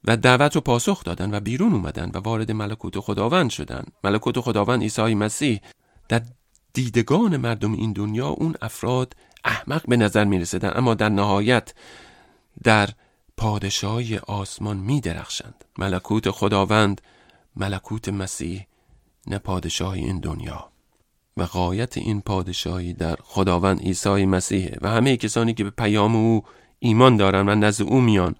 [0.03, 3.83] و دعوت رو پاسخ دادن و بیرون اومدن و وارد ملکوت خداوند شدن.
[4.03, 5.61] ملکوت خداوند عیسی مسیح
[6.09, 6.21] در
[6.73, 11.73] دیدگان مردم این دنیا اون افراد احمق به نظر می رسیدن اما در نهایت
[12.63, 12.89] در
[13.37, 17.01] پادشاهی آسمان می درخشند ملکوت خداوند
[17.55, 18.67] ملکوت مسیح
[19.27, 20.69] نه پادشاهی این دنیا
[21.37, 26.43] و غایت این پادشاهی در خداوند عیسی مسیحه و همه کسانی که به پیام او
[26.79, 28.35] ایمان دارن و نزد او میان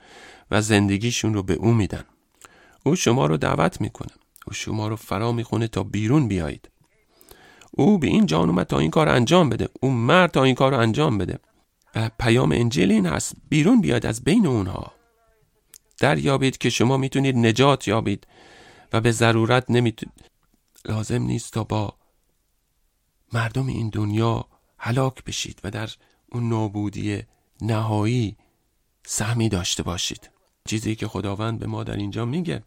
[0.52, 2.04] و زندگیشون رو به او میدن.
[2.86, 4.12] او شما رو دعوت می‌کنه.
[4.48, 6.70] او شما رو فرا می‌خونه تا بیرون بیایید.
[7.72, 9.70] او به این جان اومد تا این کار انجام بده.
[9.80, 11.40] او مرد تا این کار رو انجام بده.
[11.96, 14.92] و پیام انجیل این هست بیرون بیاد از بین اونها.
[16.00, 18.28] دریابید که شما می‌تونید نجات یابید
[18.94, 20.29] و به ضرورت نمی‌تونید
[20.90, 21.94] لازم نیست تا با
[23.34, 24.46] مردم این دنیا
[24.78, 25.90] هلاک بشید و در
[26.32, 27.24] اون نابودی
[27.62, 28.38] نهایی
[29.06, 30.30] سهمی داشته باشید.
[30.66, 32.64] چیزی که خداوند به ما در اینجا میگه.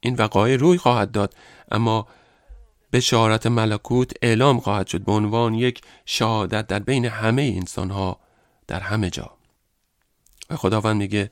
[0.00, 1.34] این وقایع روی خواهد داد
[1.70, 2.06] اما
[2.92, 8.20] بشارت ملکوت اعلام خواهد شد به عنوان یک شهادت در بین همه انسان ها
[8.66, 9.36] در همه جا.
[10.50, 11.30] و خداوند میگه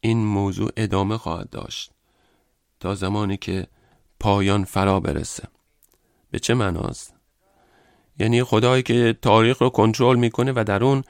[0.00, 1.92] این موضوع ادامه خواهد داشت.
[2.80, 3.66] تا زمانی که
[4.20, 5.48] پایان فرا برسه.
[6.30, 7.14] به چه معناست؟
[8.18, 11.04] یعنی خدایی که تاریخ رو کنترل می‌کنه و در اون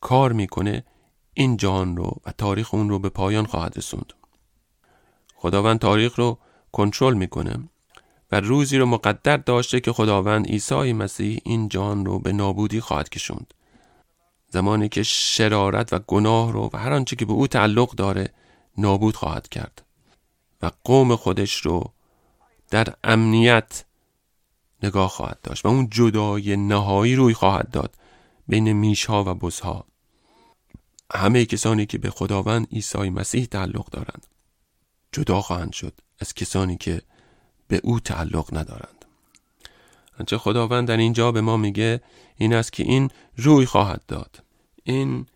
[0.00, 0.84] کار می‌کنه
[1.34, 4.12] این جهان رو و تاریخ اون رو به پایان خواهد رسوند.
[5.36, 6.38] خداوند تاریخ رو
[6.72, 7.68] کنترل می‌کنه
[8.32, 13.08] و روزی رو مقدر داشته که خداوند عیسی مسیح این جهان رو به نابودی خواهد
[13.08, 13.54] کشوند.
[14.48, 18.28] زمانی که شرارت و گناه رو و هر آنچه که به او تعلق داره
[18.78, 19.82] نابود خواهد کرد
[20.62, 21.92] و قوم خودش رو
[22.70, 23.84] در امنیت
[24.82, 27.94] نگاه خواهد داشت و اون جدای نهایی روی خواهد داد
[28.48, 29.86] بین میشها و بزها.
[31.14, 34.26] همه کسانی که به خداوند عیسی مسیح تعلق دارند
[35.12, 37.02] جدا خواهند شد از کسانی که
[37.68, 39.04] به او تعلق ندارند.
[40.18, 42.00] آنچه خداوند در اینجا به ما میگه
[42.36, 44.42] این است که این روی خواهد داد.
[44.84, 45.26] این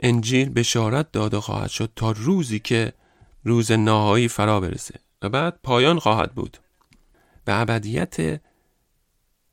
[0.00, 2.92] انجیل بشارت داده خواهد شد تا روزی که
[3.44, 6.58] روز نهایی فرا برسه و بعد پایان خواهد بود.
[7.48, 8.40] به ابدیت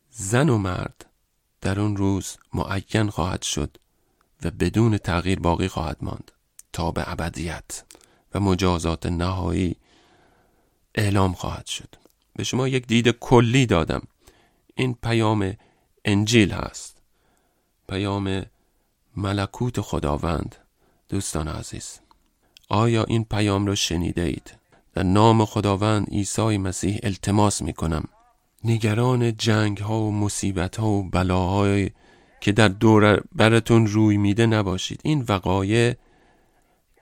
[0.10, 1.06] زن و مرد
[1.62, 3.78] در اون روز معین خواهد شد
[4.44, 6.32] و بدون تغییر باقی خواهد ماند
[6.74, 7.84] تا به ابدیت
[8.34, 9.76] و مجازات نهایی
[10.96, 11.96] اعلام خواهد شد.
[12.36, 14.02] به شما یک دید کلی دادم.
[14.76, 15.54] این پیام
[16.06, 16.98] انجیل هست.
[17.90, 18.46] پیام
[19.18, 20.56] ملکوت خداوند.
[21.10, 22.00] دوستان عزیز
[22.70, 24.65] آیا این پیام را شنیده اید؟
[24.96, 28.04] در نام خداوند عیسی مسیح التماس می کنم
[28.64, 31.92] نگران جنگ ها و مصیبت ها و بلاهای
[32.42, 35.00] که در دور براتون روی میده نباشید.
[35.04, 35.96] این وقایع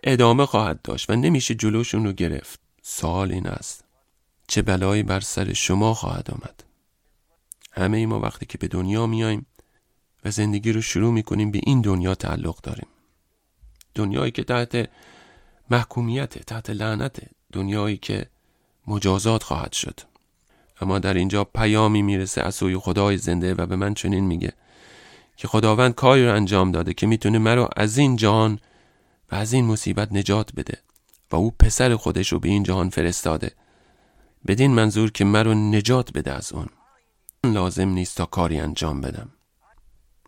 [0.03, 2.59] ادامه خواهد داشت و نمیشه جلوشون رو گرفت.
[2.81, 3.83] سوال این است.
[4.47, 6.63] چه بلایی بر سر شما خواهد آمد؟
[7.71, 9.45] همه ای ما وقتی که به دنیا میایم
[10.25, 12.87] و زندگی رو شروع می‌کنیم به این دنیا تعلق داریم.
[13.95, 14.89] دنیایی که تحت
[15.69, 17.19] محکومیت تحت لعنت
[17.53, 18.25] دنیایی که
[18.87, 19.99] مجازات خواهد شد.
[20.81, 24.53] اما در اینجا پیامی می‌رسه از سوی خدای زنده و به من چنین میگه
[25.37, 28.59] که خداوند کاری رو انجام داده که می‌تونه مرا از این جهان
[29.31, 30.77] و از این مصیبت نجات بده
[31.31, 33.51] و او پسر خودش رو به این جهان فرستاده.
[34.47, 36.67] بدین منظور که مرا نجات بده از اون.
[37.43, 39.29] لازم نیست تا کاری انجام بدم.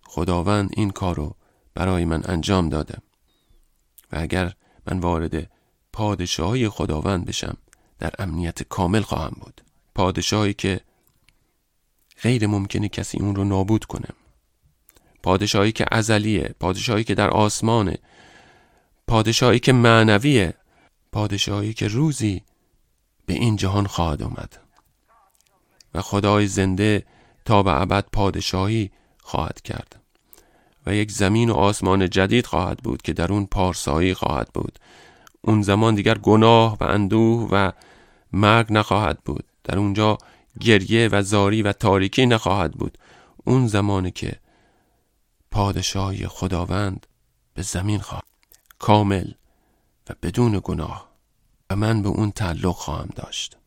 [0.04, 1.36] خداوند این کار رو
[1.74, 2.98] برای من انجام داده.
[4.12, 4.54] و اگر
[4.86, 5.52] من وارد
[5.96, 7.58] پادشاهی خداوند بشم
[8.00, 9.62] در امنیت کامل خواهم بود.
[9.96, 10.82] پادشاهی که
[12.22, 14.08] غیر ممکنه کسی اون رو نابود کنه.
[15.24, 17.98] پادشاهی که ازلیه پادشاهی که در آسمانه.
[19.08, 20.54] پادشاهی که معنویه.
[21.12, 22.42] پادشاهی که روزی
[23.26, 24.60] به این جهان خواهد آمد
[25.94, 27.06] و خدای زنده
[27.46, 28.92] تا به ابد پادشاهی
[29.22, 30.02] خواهد کرد.
[30.86, 34.80] و یک زمین و آسمان جدید خواهد بود که در اون پارسایی خواهد بود.
[35.46, 37.72] اون زمان دیگر گناه و اندوه و
[38.32, 39.44] مرگ نخواهد بود.
[39.64, 40.18] در اونجا
[40.60, 42.98] گریه و زاری و تاریکی نخواهد بود.
[43.44, 44.40] اون زمانی که
[45.52, 47.08] پادشاهی خداوند
[47.54, 48.24] به زمین خواهد.
[48.80, 49.32] کامل
[50.10, 51.10] و بدون گناه
[51.70, 53.58] و من به اون تعلق خواهم داشت.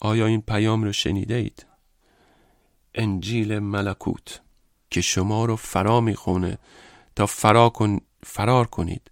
[0.00, 1.66] آیا این پیام رو شنیده اید؟
[2.94, 4.40] انجیل ملکوت
[4.90, 6.58] که شما رو فرا می‌خونه
[7.16, 9.09] تا فرا کن فرار کنید.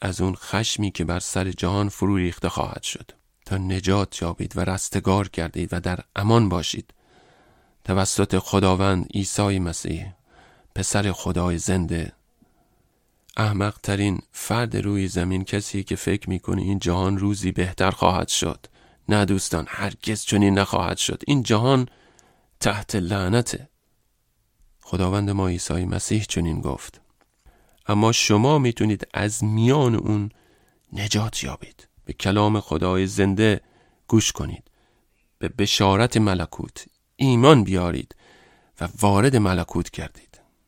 [0.00, 3.10] از اون خشمی که بر سر جهان فرو ریخته خواهد شد.
[3.46, 6.94] تا نجات یابید و رستگار گردید و در امان باشید.
[7.84, 10.06] توسط خداوند عیسی مسیح
[10.74, 12.12] پسر خدای زنده.
[13.36, 18.66] احمق ترین فرد روی زمین کسی که فکر می‌کنه این جهان روزی بهتر خواهد شد.
[19.08, 21.22] نه دوستان هرگز چنین نخواهد شد.
[21.26, 21.88] این جهان
[22.60, 23.68] تحت لعنته.
[24.80, 27.00] خداوند ما عیسی مسیح چنین گفت.
[27.90, 30.30] اما شما می‌تونید از میان اون
[30.92, 31.88] نجات یابید.
[32.04, 33.60] به کلام خدای زنده
[34.08, 34.70] گوش کنید.
[35.38, 36.86] به بشارت ملکوت
[37.16, 38.16] ایمان بیارید
[38.80, 40.29] و وارد ملکوت کردید